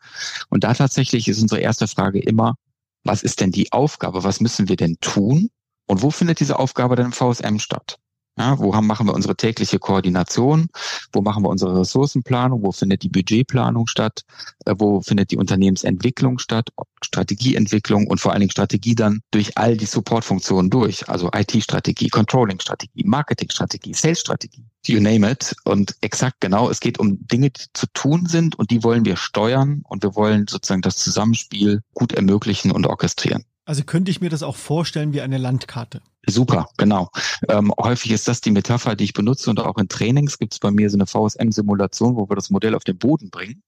Und 0.49 0.63
da 0.63 0.73
tatsächlich 0.73 1.27
ist 1.27 1.43
unsere 1.43 1.61
erste 1.61 1.89
Frage 1.89 2.21
immer, 2.21 2.55
was 3.03 3.25
ist 3.25 3.41
denn 3.41 3.51
die 3.51 3.73
Aufgabe? 3.73 4.23
Was 4.25 4.41
müssen 4.41 4.69
wir 4.69 4.77
denn 4.77 4.97
tun? 5.01 5.51
Und 5.87 6.03
wo 6.03 6.11
findet 6.11 6.39
diese 6.39 6.59
Aufgabe 6.59 6.95
denn 6.95 7.07
im 7.07 7.13
VSM 7.13 7.59
statt? 7.59 7.99
Ja, 8.39 8.59
wo 8.59 8.75
haben, 8.75 8.87
machen 8.87 9.07
wir 9.07 9.15
unsere 9.15 9.35
tägliche 9.35 9.79
Koordination? 9.79 10.69
Wo 11.11 11.23
machen 11.23 11.43
wir 11.43 11.49
unsere 11.49 11.81
Ressourcenplanung? 11.81 12.63
Wo 12.63 12.71
findet 12.71 13.03
die 13.03 13.09
Budgetplanung 13.09 13.87
statt? 13.87 14.25
Äh, 14.67 14.75
wo 14.79 15.01
findet 15.01 15.31
die 15.31 15.39
Unternehmensentwicklung 15.39 16.39
statt? 16.39 16.69
Strategieentwicklung 17.03 18.07
und 18.07 18.21
vor 18.21 18.33
allen 18.33 18.41
Dingen 18.41 18.51
Strategie 18.51 18.95
dann 18.95 19.21
durch 19.31 19.57
all 19.57 19.77
die 19.79 19.87
Supportfunktionen 19.87 20.71
durch. 20.71 21.09
Also 21.09 21.31
IT-Strategie, 21.35 22.09
Controlling-Strategie, 22.09 23.05
Marketing-Strategie, 23.05 23.95
Sales-Strategie, 23.95 24.67
you 24.87 25.01
name 25.01 25.31
it. 25.31 25.57
Und 25.65 25.97
exakt 26.03 26.41
genau, 26.41 26.69
es 26.69 26.81
geht 26.81 26.99
um 26.99 27.27
Dinge, 27.27 27.51
die 27.51 27.65
zu 27.73 27.87
tun 27.95 28.27
sind 28.27 28.59
und 28.59 28.71
die 28.71 28.85
wollen 28.85 29.07
wir 29.07 29.17
steuern 29.17 29.81
und 29.85 30.03
wir 30.03 30.15
wollen 30.15 30.47
sozusagen 30.47 30.83
das 30.83 30.97
Zusammenspiel 30.97 31.81
gut 31.95 32.13
ermöglichen 32.13 32.71
und 32.71 32.87
orchestrieren. 32.87 33.45
Also 33.65 33.83
könnte 33.83 34.11
ich 34.11 34.21
mir 34.21 34.31
das 34.31 34.45
auch 34.45 34.57
vorstellen 34.57 35.13
wie 35.13 35.23
eine 35.23 35.39
Landkarte. 35.39 36.01
Super, 36.29 36.69
genau. 36.77 37.11
Ähm, 37.49 37.73
häufig 37.81 38.11
ist 38.11 38.27
das 38.27 38.41
die 38.41 38.51
Metapher, 38.51 38.97
die 38.97 39.05
ich 39.05 39.13
benutze 39.13 39.49
und 39.49 39.61
auch 39.61 39.79
in 39.79 39.89
Trainings 39.89 40.39
gibt 40.39 40.55
es 40.55 40.59
bei 40.59 40.71
mir 40.71 40.91
so 40.91 40.97
eine 40.97 41.07
VSM-Simulation, 41.07 42.17
wo 42.17 42.29
wir 42.29 42.35
das 42.35 42.51
Modell 42.51 42.75
auf 42.75 42.85
den 42.85 42.99
Boden 42.99 43.31
bringen. 43.31 43.63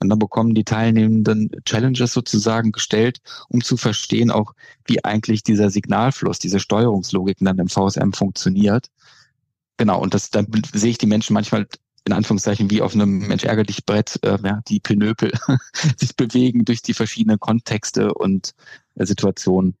Und 0.00 0.10
dann 0.10 0.18
bekommen 0.18 0.54
die 0.54 0.64
Teilnehmenden 0.64 1.50
Challenges 1.64 2.12
sozusagen 2.12 2.72
gestellt, 2.72 3.18
um 3.48 3.62
zu 3.62 3.76
verstehen 3.76 4.30
auch, 4.30 4.52
wie 4.84 5.04
eigentlich 5.04 5.42
dieser 5.42 5.70
Signalfluss, 5.70 6.38
diese 6.38 6.60
Steuerungslogik 6.60 7.38
dann 7.40 7.58
im 7.58 7.68
VSM 7.68 8.12
funktioniert. 8.12 8.90
Genau, 9.76 10.00
und 10.00 10.14
das, 10.14 10.30
dann 10.30 10.46
sehe 10.72 10.90
ich 10.90 10.98
die 10.98 11.06
Menschen 11.06 11.34
manchmal 11.34 11.66
in 12.04 12.12
Anführungszeichen 12.12 12.70
wie 12.70 12.80
auf 12.80 12.94
einem 12.94 13.18
Mensch 13.18 13.44
ärgerlich 13.44 13.84
Brett, 13.84 14.18
äh, 14.22 14.38
ja, 14.42 14.60
die 14.68 14.80
Pinöpel 14.80 15.32
sich 15.96 16.16
bewegen 16.16 16.64
durch 16.64 16.80
die 16.80 16.94
verschiedenen 16.94 17.38
Kontexte 17.38 18.14
und 18.14 18.54
äh, 18.94 19.04
Situationen, 19.04 19.76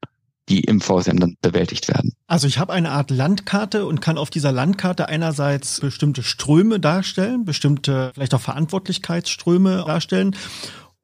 die 0.48 0.60
im 0.60 0.80
VSM 0.80 1.18
dann 1.18 1.36
bewältigt 1.40 1.88
werden. 1.88 2.14
Also 2.26 2.46
ich 2.46 2.58
habe 2.58 2.72
eine 2.72 2.90
Art 2.90 3.10
Landkarte 3.10 3.86
und 3.86 4.00
kann 4.00 4.18
auf 4.18 4.30
dieser 4.30 4.52
Landkarte 4.52 5.08
einerseits 5.08 5.80
bestimmte 5.80 6.22
Ströme 6.22 6.80
darstellen, 6.80 7.44
bestimmte 7.44 8.10
vielleicht 8.14 8.34
auch 8.34 8.40
Verantwortlichkeitsströme 8.40 9.84
darstellen. 9.86 10.36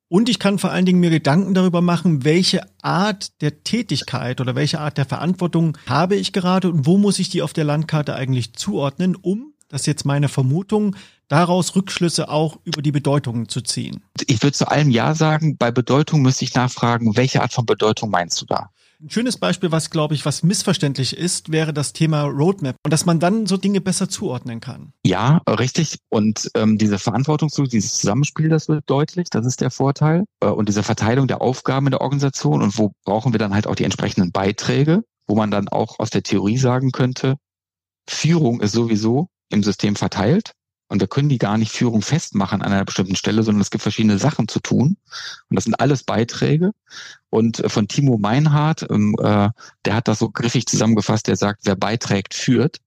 Und 0.08 0.28
ich 0.28 0.38
kann 0.38 0.58
vor 0.58 0.70
allen 0.70 0.86
Dingen 0.86 1.00
mir 1.00 1.10
Gedanken 1.10 1.54
darüber 1.54 1.80
machen, 1.80 2.24
welche 2.24 2.60
Art 2.82 3.40
der 3.40 3.64
Tätigkeit 3.64 4.40
oder 4.40 4.54
welche 4.54 4.80
Art 4.80 4.98
der 4.98 5.06
Verantwortung 5.06 5.76
habe 5.86 6.16
ich 6.16 6.32
gerade 6.32 6.68
und 6.68 6.86
wo 6.86 6.98
muss 6.98 7.18
ich 7.18 7.30
die 7.30 7.42
auf 7.42 7.52
der 7.52 7.64
Landkarte 7.64 8.14
eigentlich 8.14 8.52
zuordnen, 8.54 9.16
um 9.16 9.54
das 9.74 9.82
ist 9.82 9.86
jetzt 9.86 10.04
meine 10.04 10.28
Vermutung, 10.28 10.94
daraus 11.26 11.74
Rückschlüsse 11.74 12.28
auch 12.28 12.60
über 12.62 12.80
die 12.80 12.92
Bedeutung 12.92 13.48
zu 13.48 13.60
ziehen. 13.60 14.04
Ich 14.26 14.40
würde 14.40 14.52
zu 14.52 14.68
allem 14.68 14.88
Ja 14.90 15.16
sagen. 15.16 15.56
Bei 15.56 15.72
Bedeutung 15.72 16.22
müsste 16.22 16.44
ich 16.44 16.54
nachfragen, 16.54 17.16
welche 17.16 17.42
Art 17.42 17.52
von 17.52 17.66
Bedeutung 17.66 18.10
meinst 18.10 18.40
du 18.40 18.46
da? 18.46 18.70
Ein 19.04 19.10
schönes 19.10 19.36
Beispiel, 19.36 19.70
was 19.70 19.90
glaube 19.90 20.14
ich, 20.14 20.24
was 20.24 20.42
missverständlich 20.42 21.14
ist, 21.14 21.52
wäre 21.52 21.74
das 21.74 21.92
Thema 21.92 22.22
Roadmap 22.22 22.76
und 22.82 22.90
dass 22.90 23.04
man 23.04 23.20
dann 23.20 23.44
so 23.44 23.58
Dinge 23.58 23.82
besser 23.82 24.08
zuordnen 24.08 24.60
kann. 24.60 24.94
Ja, 25.04 25.42
richtig. 25.46 25.98
Und 26.08 26.50
ähm, 26.54 26.78
diese 26.78 26.98
Verantwortung, 26.98 27.50
dieses 27.70 27.98
Zusammenspiel, 27.98 28.48
das 28.48 28.66
wird 28.66 28.88
deutlich. 28.88 29.28
Das 29.28 29.44
ist 29.44 29.60
der 29.60 29.70
Vorteil. 29.70 30.24
Äh, 30.40 30.46
und 30.46 30.70
diese 30.70 30.82
Verteilung 30.82 31.28
der 31.28 31.42
Aufgaben 31.42 31.88
in 31.88 31.90
der 31.90 32.00
Organisation 32.00 32.62
und 32.62 32.78
wo 32.78 32.92
brauchen 33.04 33.34
wir 33.34 33.38
dann 33.38 33.52
halt 33.52 33.66
auch 33.66 33.74
die 33.74 33.84
entsprechenden 33.84 34.32
Beiträge, 34.32 35.02
wo 35.26 35.34
man 35.34 35.50
dann 35.50 35.68
auch 35.68 35.98
aus 35.98 36.08
der 36.08 36.22
Theorie 36.22 36.56
sagen 36.56 36.90
könnte, 36.90 37.34
Führung 38.08 38.62
ist 38.62 38.72
sowieso 38.72 39.28
im 39.50 39.62
System 39.62 39.96
verteilt. 39.96 40.52
Und 40.88 41.00
wir 41.00 41.08
können 41.08 41.28
die 41.28 41.38
gar 41.38 41.58
nicht 41.58 41.72
Führung 41.72 42.02
festmachen 42.02 42.62
an 42.62 42.72
einer 42.72 42.84
bestimmten 42.84 43.16
Stelle, 43.16 43.42
sondern 43.42 43.62
es 43.62 43.70
gibt 43.70 43.82
verschiedene 43.82 44.18
Sachen 44.18 44.48
zu 44.48 44.60
tun. 44.60 44.96
Und 45.48 45.56
das 45.56 45.64
sind 45.64 45.80
alles 45.80 46.04
Beiträge. 46.04 46.72
Und 47.34 47.58
äh, 47.58 47.68
von 47.68 47.88
Timo 47.88 48.16
Meinhardt, 48.16 48.86
ähm, 48.88 49.16
äh, 49.18 49.48
der 49.84 49.94
hat 49.96 50.06
das 50.06 50.20
so 50.20 50.30
griffig 50.30 50.66
zusammengefasst, 50.66 51.26
der 51.26 51.34
sagt, 51.34 51.62
wer 51.64 51.74
beiträgt, 51.74 52.32
führt. 52.32 52.78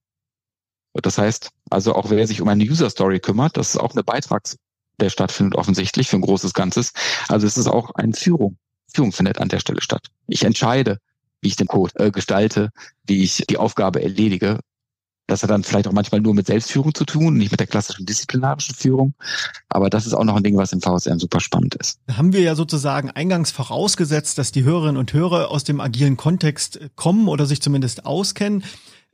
Das 0.94 1.18
heißt, 1.18 1.50
also 1.70 1.94
auch 1.94 2.10
wer 2.12 2.26
sich 2.26 2.40
um 2.40 2.48
eine 2.48 2.64
User 2.64 2.90
Story 2.90 3.20
kümmert, 3.20 3.58
das 3.58 3.72
ist 3.72 3.78
auch 3.78 3.92
eine 3.92 4.06
Beitrags, 4.06 4.58
der 5.02 5.10
stattfindet 5.10 5.56
offensichtlich 5.56 6.08
für 6.08 6.16
ein 6.16 6.22
großes 6.22 6.54
Ganzes. 6.54 6.94
Also 7.28 7.46
es 7.46 7.58
ist 7.58 7.68
auch 7.68 7.92
eine 7.96 8.14
Führung. 8.14 8.58
Führung 8.94 9.12
findet 9.12 9.38
an 9.40 9.50
der 9.50 9.60
Stelle 9.60 9.82
statt. 9.82 10.08
Ich 10.28 10.46
entscheide, 10.46 11.00
wie 11.42 11.50
ich 11.50 11.58
den 11.58 11.68
Code 11.68 11.92
äh, 11.96 12.10
gestalte, 12.10 12.70
wie 13.04 13.24
ich 13.24 13.44
die 13.50 13.58
Aufgabe 13.58 14.02
erledige 14.02 14.62
das 15.28 15.44
hat 15.44 15.50
dann 15.50 15.64
vielleicht 15.64 15.88
auch 15.88 15.92
manchmal 15.92 16.22
nur 16.22 16.34
mit 16.34 16.48
Selbstführung 16.48 16.96
zu 16.96 17.06
tun, 17.06 17.36
nicht 17.36 17.52
mit 17.52 17.60
der 17.60 17.68
klassischen 17.68 18.06
disziplinarischen 18.06 18.76
Führung. 18.76 19.14
Aber 19.70 19.90
das 19.90 20.06
ist 20.08 20.14
auch 20.14 20.24
noch 20.24 20.38
ein 20.38 20.44
Ding, 20.44 20.58
was 20.58 20.72
im 20.72 20.82
VSM 20.82 21.20
super 21.20 21.42
spannend 21.42 21.76
ist. 21.76 22.00
Haben 22.10 22.34
wir 22.34 22.42
ja 22.42 22.56
sozusagen 22.56 23.12
eingangs 23.12 23.52
vorausgesetzt, 23.52 24.38
dass 24.38 24.52
die 24.52 24.64
Hörerinnen 24.64 24.98
und 24.98 25.12
Hörer 25.14 25.52
aus 25.52 25.66
dem 25.66 25.82
agilen 25.82 26.16
Kontext 26.16 26.80
kommen 26.96 27.28
oder 27.28 27.46
sich 27.46 27.62
zumindest 27.62 28.06
auskennen. 28.06 28.64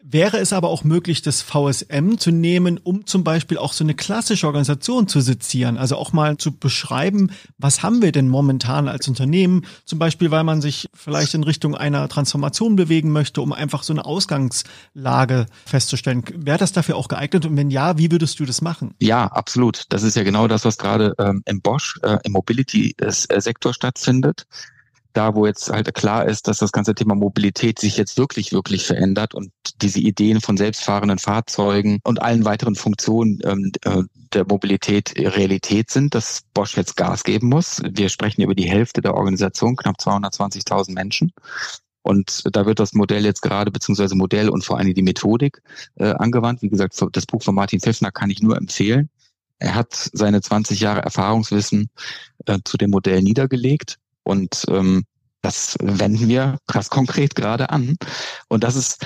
Wäre 0.05 0.37
es 0.39 0.51
aber 0.51 0.67
auch 0.67 0.83
möglich, 0.83 1.21
das 1.21 1.41
VSM 1.41 2.17
zu 2.17 2.31
nehmen, 2.31 2.77
um 2.77 3.05
zum 3.05 3.23
Beispiel 3.23 3.57
auch 3.57 3.71
so 3.71 3.85
eine 3.85 3.93
klassische 3.93 4.47
Organisation 4.47 5.07
zu 5.07 5.21
sezieren? 5.21 5.77
Also 5.77 5.95
auch 5.95 6.11
mal 6.11 6.35
zu 6.35 6.51
beschreiben, 6.51 7.31
was 7.57 7.83
haben 7.83 8.01
wir 8.01 8.11
denn 8.11 8.27
momentan 8.27 8.89
als 8.89 9.07
Unternehmen? 9.07 9.65
Zum 9.85 9.99
Beispiel, 9.99 10.29
weil 10.29 10.43
man 10.43 10.61
sich 10.61 10.89
vielleicht 10.93 11.33
in 11.35 11.43
Richtung 11.43 11.73
einer 11.73 12.09
Transformation 12.09 12.75
bewegen 12.75 13.11
möchte, 13.11 13.41
um 13.41 13.53
einfach 13.53 13.83
so 13.83 13.93
eine 13.93 14.03
Ausgangslage 14.03 15.45
festzustellen. 15.65 16.25
Wäre 16.35 16.57
das 16.57 16.73
dafür 16.73 16.97
auch 16.97 17.07
geeignet? 17.07 17.45
Und 17.45 17.55
wenn 17.55 17.71
ja, 17.71 17.97
wie 17.97 18.11
würdest 18.11 18.41
du 18.41 18.45
das 18.45 18.61
machen? 18.61 18.95
Ja, 18.99 19.27
absolut. 19.27 19.85
Das 19.87 20.03
ist 20.03 20.17
ja 20.17 20.23
genau 20.23 20.49
das, 20.49 20.65
was 20.65 20.77
gerade 20.77 21.15
ähm, 21.17 21.43
im 21.45 21.61
Bosch, 21.61 21.97
äh, 22.03 22.17
im 22.25 22.33
Mobility-Sektor 22.33 23.73
stattfindet 23.73 24.47
da, 25.13 25.35
wo 25.35 25.45
jetzt 25.45 25.69
halt 25.69 25.93
klar 25.93 26.25
ist, 26.25 26.47
dass 26.47 26.57
das 26.57 26.71
ganze 26.71 26.95
Thema 26.95 27.15
Mobilität 27.15 27.79
sich 27.79 27.97
jetzt 27.97 28.17
wirklich, 28.17 28.51
wirklich 28.51 28.85
verändert 28.85 29.33
und 29.35 29.51
diese 29.81 29.99
Ideen 29.99 30.41
von 30.41 30.57
selbstfahrenden 30.57 31.19
Fahrzeugen 31.19 31.99
und 32.03 32.21
allen 32.21 32.45
weiteren 32.45 32.75
Funktionen 32.75 33.39
ähm, 33.43 33.71
äh, 33.83 34.03
der 34.33 34.45
Mobilität 34.47 35.13
Realität 35.17 35.91
sind, 35.91 36.15
dass 36.15 36.41
Bosch 36.53 36.75
jetzt 36.75 36.97
Gas 36.97 37.23
geben 37.23 37.49
muss. 37.49 37.81
Wir 37.87 38.09
sprechen 38.09 38.41
über 38.41 38.55
die 38.55 38.69
Hälfte 38.69 39.01
der 39.01 39.13
Organisation, 39.13 39.75
knapp 39.75 39.97
220.000 39.99 40.93
Menschen. 40.93 41.31
Und 42.01 42.43
da 42.51 42.65
wird 42.65 42.79
das 42.79 42.93
Modell 42.93 43.23
jetzt 43.23 43.41
gerade, 43.41 43.71
beziehungsweise 43.71 44.15
Modell 44.15 44.49
und 44.49 44.65
vor 44.65 44.77
allem 44.77 44.93
die 44.93 45.01
Methodik 45.01 45.61
äh, 45.95 46.11
angewandt. 46.11 46.61
Wie 46.61 46.69
gesagt, 46.69 47.01
das 47.13 47.25
Buch 47.25 47.41
von 47.41 47.55
Martin 47.55 47.79
Pfiffner 47.79 48.11
kann 48.11 48.29
ich 48.29 48.41
nur 48.41 48.57
empfehlen. 48.57 49.09
Er 49.59 49.75
hat 49.75 50.09
seine 50.11 50.41
20 50.41 50.81
Jahre 50.81 51.01
Erfahrungswissen 51.01 51.89
äh, 52.45 52.59
zu 52.65 52.77
dem 52.77 52.89
Modell 52.89 53.21
niedergelegt 53.21 53.99
und 54.23 54.65
ähm, 54.69 55.03
das 55.41 55.75
wenden 55.81 56.29
wir 56.29 56.57
krass 56.67 56.89
konkret 56.89 57.35
gerade 57.35 57.69
an. 57.69 57.97
Und 58.47 58.63
das 58.63 58.75
ist 58.75 59.05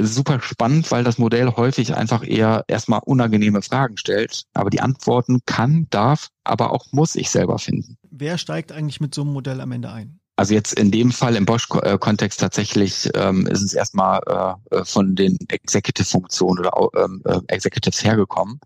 super 0.00 0.40
spannend, 0.40 0.90
weil 0.90 1.04
das 1.04 1.18
Modell 1.18 1.52
häufig 1.56 1.94
einfach 1.94 2.26
eher 2.26 2.64
erstmal 2.68 3.00
unangenehme 3.04 3.62
Fragen 3.62 3.96
stellt. 3.96 4.44
Aber 4.52 4.70
die 4.70 4.80
Antworten 4.80 5.40
kann, 5.46 5.86
darf, 5.90 6.28
aber 6.44 6.72
auch 6.72 6.86
muss 6.92 7.16
ich 7.16 7.30
selber 7.30 7.58
finden. 7.58 7.96
Wer 8.10 8.38
steigt 8.38 8.72
eigentlich 8.72 9.00
mit 9.00 9.14
so 9.14 9.22
einem 9.22 9.32
Modell 9.32 9.60
am 9.60 9.72
Ende 9.72 9.90
ein? 9.90 10.20
Also 10.36 10.52
jetzt 10.52 10.74
in 10.74 10.90
dem 10.90 11.12
Fall 11.12 11.36
im 11.36 11.46
Bosch-Kontext 11.46 12.40
tatsächlich 12.40 13.08
ähm, 13.14 13.46
ist 13.46 13.62
es 13.62 13.72
erstmal 13.72 14.58
äh, 14.70 14.84
von 14.84 15.14
den 15.14 15.38
Executive-Funktionen 15.48 16.58
oder 16.66 16.72
ähm, 16.96 17.22
äh, 17.24 17.38
Executives 17.46 18.02
hergekommen. 18.02 18.58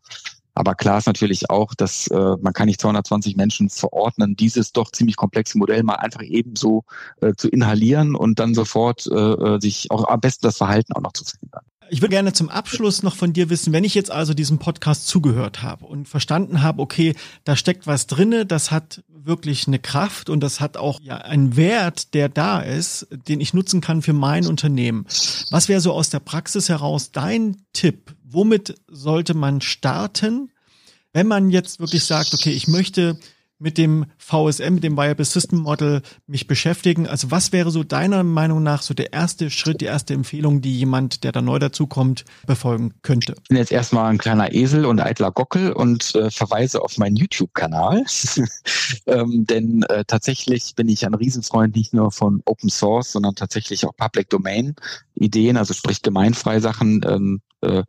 Aber 0.59 0.75
klar 0.75 0.99
ist 0.99 1.07
natürlich 1.07 1.51
auch, 1.51 1.73
dass 1.73 2.09
äh, 2.09 2.37
man 2.41 2.53
kann 2.53 2.67
nicht 2.67 2.81
220 2.81 3.37
Menschen 3.37 3.71
verordnen, 3.71 4.35
dieses 4.35 4.73
doch 4.73 4.91
ziemlich 4.91 5.15
komplexe 5.15 5.57
Modell 5.57 5.85
mal 5.85 5.95
einfach 5.95 6.23
ebenso 6.23 6.83
äh, 7.21 7.33
zu 7.37 7.49
inhalieren 7.49 8.17
und 8.17 8.41
dann 8.41 8.55
sofort 8.55 9.07
äh, 9.07 9.15
äh, 9.15 9.61
sich 9.61 9.93
auch 9.93 10.09
am 10.09 10.19
besten 10.19 10.47
das 10.47 10.57
Verhalten 10.57 10.95
auch 10.95 11.01
noch 11.01 11.13
zu 11.13 11.25
verändern. 11.25 11.63
Ich 11.91 12.03
würde 12.03 12.11
gerne 12.11 12.33
zum 12.33 12.49
Abschluss 12.49 13.05
noch 13.05 13.15
von 13.15 13.33
dir 13.33 13.51
wissen, 13.51 13.73
wenn 13.73 13.85
ich 13.85 13.95
jetzt 13.95 14.11
also 14.11 14.35
diesem 14.35 14.59
Podcast 14.59 15.07
zugehört 15.07 15.63
habe 15.63 15.87
und 15.87 16.09
verstanden 16.09 16.61
habe, 16.61 16.83
okay, 16.83 17.15
da 17.45 17.55
steckt 17.55 17.87
was 17.87 18.09
drinne, 18.09 18.45
das 18.45 18.73
hat 18.73 19.05
wirklich 19.09 19.69
eine 19.69 19.79
Kraft 19.79 20.29
und 20.29 20.41
das 20.41 20.61
hat 20.61 20.77
auch 20.77 21.01
ja 21.01 21.19
einen 21.19 21.57
Wert, 21.57 22.15
der 22.15 22.29
da 22.29 22.59
ist, 22.59 23.07
den 23.29 23.41
ich 23.41 23.55
nutzen 23.55 23.81
kann 23.81 24.03
für 24.03 24.13
mein 24.13 24.47
Unternehmen. 24.47 25.07
Was 25.51 25.69
wäre 25.69 25.81
so 25.81 25.93
aus 25.93 26.11
der 26.11 26.21
Praxis 26.21 26.69
heraus 26.69 27.13
dein 27.13 27.59
Tipp? 27.73 28.17
Womit 28.31 28.75
sollte 28.89 29.35
man 29.35 29.61
starten, 29.61 30.51
wenn 31.13 31.27
man 31.27 31.51
jetzt 31.51 31.81
wirklich 31.81 32.05
sagt, 32.05 32.35
okay, 32.35 32.51
ich 32.51 32.69
möchte 32.69 33.19
mit 33.59 33.77
dem 33.79 34.07
VSM, 34.19 34.75
mit 34.75 34.85
dem 34.85 34.97
Viable 34.97 35.25
System 35.25 35.61
Model 35.61 36.03
mich 36.27 36.47
beschäftigen? 36.47 37.07
Also 37.07 37.31
was 37.31 37.53
wäre 37.53 37.71
so 37.71 37.83
deiner 37.83 38.23
Meinung 38.23 38.63
nach 38.63 38.83
so 38.83 38.95
der 38.95 39.13
erste 39.13 39.51
Schritt, 39.51 39.81
die 39.81 39.87
erste 39.87 40.15
Empfehlung, 40.15 40.61
die 40.61 40.79
jemand, 40.79 41.25
der 41.25 41.33
da 41.33 41.43
neu 41.43 41.59
dazukommt, 41.59 42.25
befolgen 42.47 42.95
könnte? 43.03 43.35
Ich 43.43 43.49
bin 43.49 43.57
jetzt 43.57 43.73
erstmal 43.73 44.11
ein 44.11 44.19
kleiner 44.19 44.53
Esel 44.53 44.87
und 44.87 45.01
eitler 45.01 45.33
Gockel 45.33 45.73
und 45.73 46.15
äh, 46.15 46.31
verweise 46.31 46.83
auf 46.83 46.99
meinen 46.99 47.17
YouTube-Kanal. 47.17 48.05
ähm, 49.07 49.47
denn 49.47 49.83
äh, 49.85 50.05
tatsächlich 50.05 50.75
bin 50.75 50.89
ich 50.89 51.07
ein 51.07 51.15
Riesenfreund 51.15 51.75
nicht 51.75 51.93
nur 51.93 52.13
von 52.13 52.43
Open 52.45 52.71
Source, 52.71 53.13
sondern 53.13 53.35
tatsächlich 53.35 53.87
auch 53.87 53.97
Public 53.97 54.31
Domain 54.31 54.75
Ideen, 55.15 55.57
also 55.57 55.75
sprich 55.75 56.03
gemeinfrei 56.03 56.61
Sachen 56.61 57.01
ähm, 57.07 57.41
äh, 57.61 57.83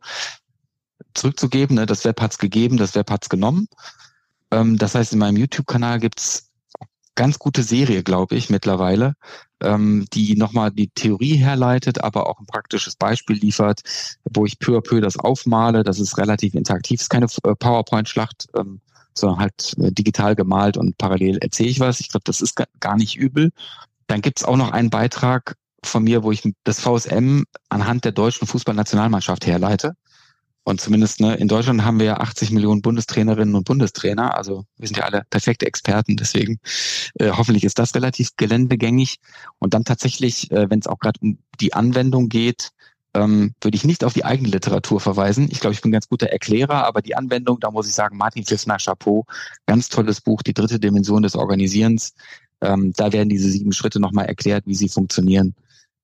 zurückzugeben. 1.14 1.76
Ne? 1.76 1.86
Das 1.86 2.04
Web 2.04 2.20
hat's 2.20 2.38
gegeben, 2.38 2.76
das 2.76 2.94
Web 2.94 3.10
hat's 3.10 3.28
genommen. 3.28 3.68
Ähm, 4.50 4.76
das 4.78 4.94
heißt, 4.94 5.12
in 5.12 5.18
meinem 5.18 5.36
YouTube-Kanal 5.36 6.00
gibt's 6.00 6.50
ganz 7.14 7.38
gute 7.38 7.62
Serie, 7.62 8.02
glaube 8.02 8.36
ich, 8.36 8.50
mittlerweile, 8.50 9.14
ähm, 9.62 10.06
die 10.12 10.36
nochmal 10.36 10.70
die 10.70 10.88
Theorie 10.88 11.36
herleitet, 11.36 12.02
aber 12.02 12.26
auch 12.28 12.38
ein 12.40 12.46
praktisches 12.46 12.96
Beispiel 12.96 13.36
liefert, 13.36 13.82
wo 14.32 14.46
ich 14.46 14.58
peu 14.58 14.78
à 14.78 14.80
peu 14.80 15.00
das 15.00 15.18
aufmale. 15.18 15.84
Das 15.84 15.98
ist 15.98 16.16
relativ 16.16 16.54
interaktiv, 16.54 17.00
ist 17.00 17.10
keine 17.10 17.26
äh, 17.26 17.54
PowerPoint-Schlacht, 17.54 18.46
ähm, 18.56 18.80
sondern 19.14 19.40
halt 19.40 19.74
äh, 19.78 19.92
digital 19.92 20.34
gemalt 20.34 20.76
und 20.76 20.96
parallel 20.96 21.38
erzähle 21.38 21.68
ich 21.68 21.80
was. 21.80 22.00
Ich 22.00 22.08
glaube, 22.08 22.24
das 22.24 22.40
ist 22.40 22.58
gar 22.80 22.96
nicht 22.96 23.16
übel. 23.16 23.50
Dann 24.06 24.22
gibt's 24.22 24.44
auch 24.44 24.56
noch 24.56 24.70
einen 24.70 24.90
Beitrag 24.90 25.56
von 25.84 26.04
mir, 26.04 26.22
wo 26.22 26.32
ich 26.32 26.42
das 26.64 26.80
VSM 26.80 27.44
anhand 27.68 28.04
der 28.04 28.12
deutschen 28.12 28.46
Fußballnationalmannschaft 28.46 29.46
herleite. 29.46 29.94
Und 30.62 30.80
zumindest 30.80 31.20
ne, 31.20 31.36
in 31.36 31.48
Deutschland 31.48 31.84
haben 31.84 31.98
wir 31.98 32.06
ja 32.06 32.16
80 32.18 32.50
Millionen 32.50 32.82
Bundestrainerinnen 32.82 33.54
und 33.54 33.64
Bundestrainer. 33.64 34.36
Also 34.36 34.64
wir 34.76 34.88
sind 34.88 34.98
ja 34.98 35.04
alle 35.04 35.22
perfekte 35.30 35.66
Experten. 35.66 36.16
Deswegen 36.16 36.60
äh, 37.14 37.30
hoffentlich 37.30 37.64
ist 37.64 37.78
das 37.78 37.94
relativ 37.94 38.36
geländegängig. 38.36 39.18
Und 39.58 39.74
dann 39.74 39.84
tatsächlich, 39.84 40.50
äh, 40.50 40.68
wenn 40.68 40.80
es 40.80 40.86
auch 40.86 40.98
gerade 40.98 41.18
um 41.22 41.38
die 41.60 41.72
Anwendung 41.72 42.28
geht, 42.28 42.70
ähm, 43.14 43.54
würde 43.60 43.76
ich 43.76 43.84
nicht 43.84 44.04
auf 44.04 44.12
die 44.12 44.24
eigene 44.24 44.48
Literatur 44.48 45.00
verweisen. 45.00 45.48
Ich 45.50 45.60
glaube, 45.60 45.74
ich 45.74 45.80
bin 45.80 45.90
ein 45.90 45.92
ganz 45.92 46.08
guter 46.08 46.28
Erklärer, 46.28 46.84
aber 46.84 47.02
die 47.02 47.16
Anwendung, 47.16 47.58
da 47.58 47.70
muss 47.70 47.88
ich 47.88 47.94
sagen, 47.94 48.16
Martin 48.16 48.44
Pfiffner, 48.44 48.76
Chapeau, 48.76 49.24
ganz 49.66 49.88
tolles 49.88 50.20
Buch, 50.20 50.42
die 50.42 50.54
dritte 50.54 50.78
Dimension 50.78 51.22
des 51.22 51.34
Organisierens. 51.34 52.12
Ähm, 52.60 52.92
da 52.94 53.12
werden 53.12 53.28
diese 53.28 53.50
sieben 53.50 53.72
Schritte 53.72 53.98
nochmal 53.98 54.26
erklärt, 54.26 54.66
wie 54.66 54.74
sie 54.74 54.88
funktionieren. 54.88 55.54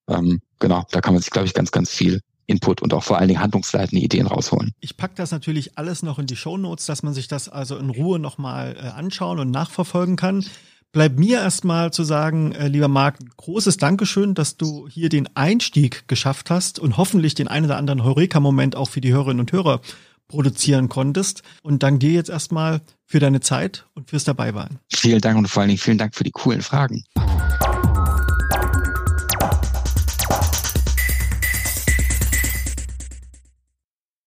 Ähm, 0.09 0.41
genau, 0.59 0.85
da 0.91 1.01
kann 1.01 1.15
man 1.15 1.23
sich, 1.23 1.31
glaube 1.31 1.47
ich, 1.47 1.55
ganz, 1.55 1.71
ganz 1.71 1.91
viel 1.91 2.23
Input 2.47 2.83
und 2.83 2.95
auch 2.95 3.03
vor 3.03 3.19
allen 3.19 3.29
Dingen 3.29 3.41
handlungsleitende 3.41 4.03
Ideen 4.03 4.27
rausholen. 4.27 4.73
Ich 4.81 4.97
pack 4.97 5.17
das 5.17 5.31
natürlich 5.31 5.79
alles 5.79 6.03
noch 6.03 6.19
in 6.19 6.27
die 6.27 6.37
Show 6.37 6.57
Notes, 6.57 6.87
dass 6.87 7.03
man 7.03 7.15
sich 7.15 7.29
das 7.29 7.49
also 7.49 7.77
in 7.77 7.91
Ruhe 7.91 8.19
nochmal 8.19 8.77
äh, 8.77 8.89
anschauen 8.89 9.39
und 9.39 9.51
nachverfolgen 9.51 10.17
kann. 10.17 10.45
Bleibt 10.93 11.19
mir 11.19 11.41
erstmal 11.41 11.93
zu 11.93 12.05
sagen, 12.05 12.53
äh, 12.53 12.69
lieber 12.69 12.89
Marc, 12.89 13.19
großes 13.37 13.77
Dankeschön, 13.77 14.35
dass 14.35 14.57
du 14.57 14.89
hier 14.89 15.09
den 15.09 15.29
Einstieg 15.37 16.09
geschafft 16.09 16.49
hast 16.49 16.79
und 16.79 16.97
hoffentlich 16.97 17.35
den 17.35 17.49
einen 17.49 17.67
oder 17.67 17.77
anderen 17.77 18.03
Heureka-Moment 18.03 18.77
auch 18.77 18.89
für 18.89 19.01
die 19.01 19.13
Hörerinnen 19.13 19.41
und 19.41 19.53
Hörer 19.53 19.81
produzieren 20.29 20.89
konntest. 20.89 21.43
Und 21.63 21.83
danke 21.83 21.99
dir 21.99 22.13
jetzt 22.13 22.31
erstmal 22.31 22.81
für 23.05 23.21
deine 23.21 23.41
Zeit 23.41 23.87
und 23.95 24.11
fürs 24.11 24.25
Dabeiwarten. 24.25 24.79
Vielen 24.93 25.21
Dank 25.21 25.39
und 25.39 25.49
vor 25.49 25.61
allen 25.61 25.69
Dingen 25.69 25.79
vielen 25.79 25.99
Dank 25.99 26.15
für 26.15 26.25
die 26.25 26.33
coolen 26.33 26.63
Fragen. 26.63 27.05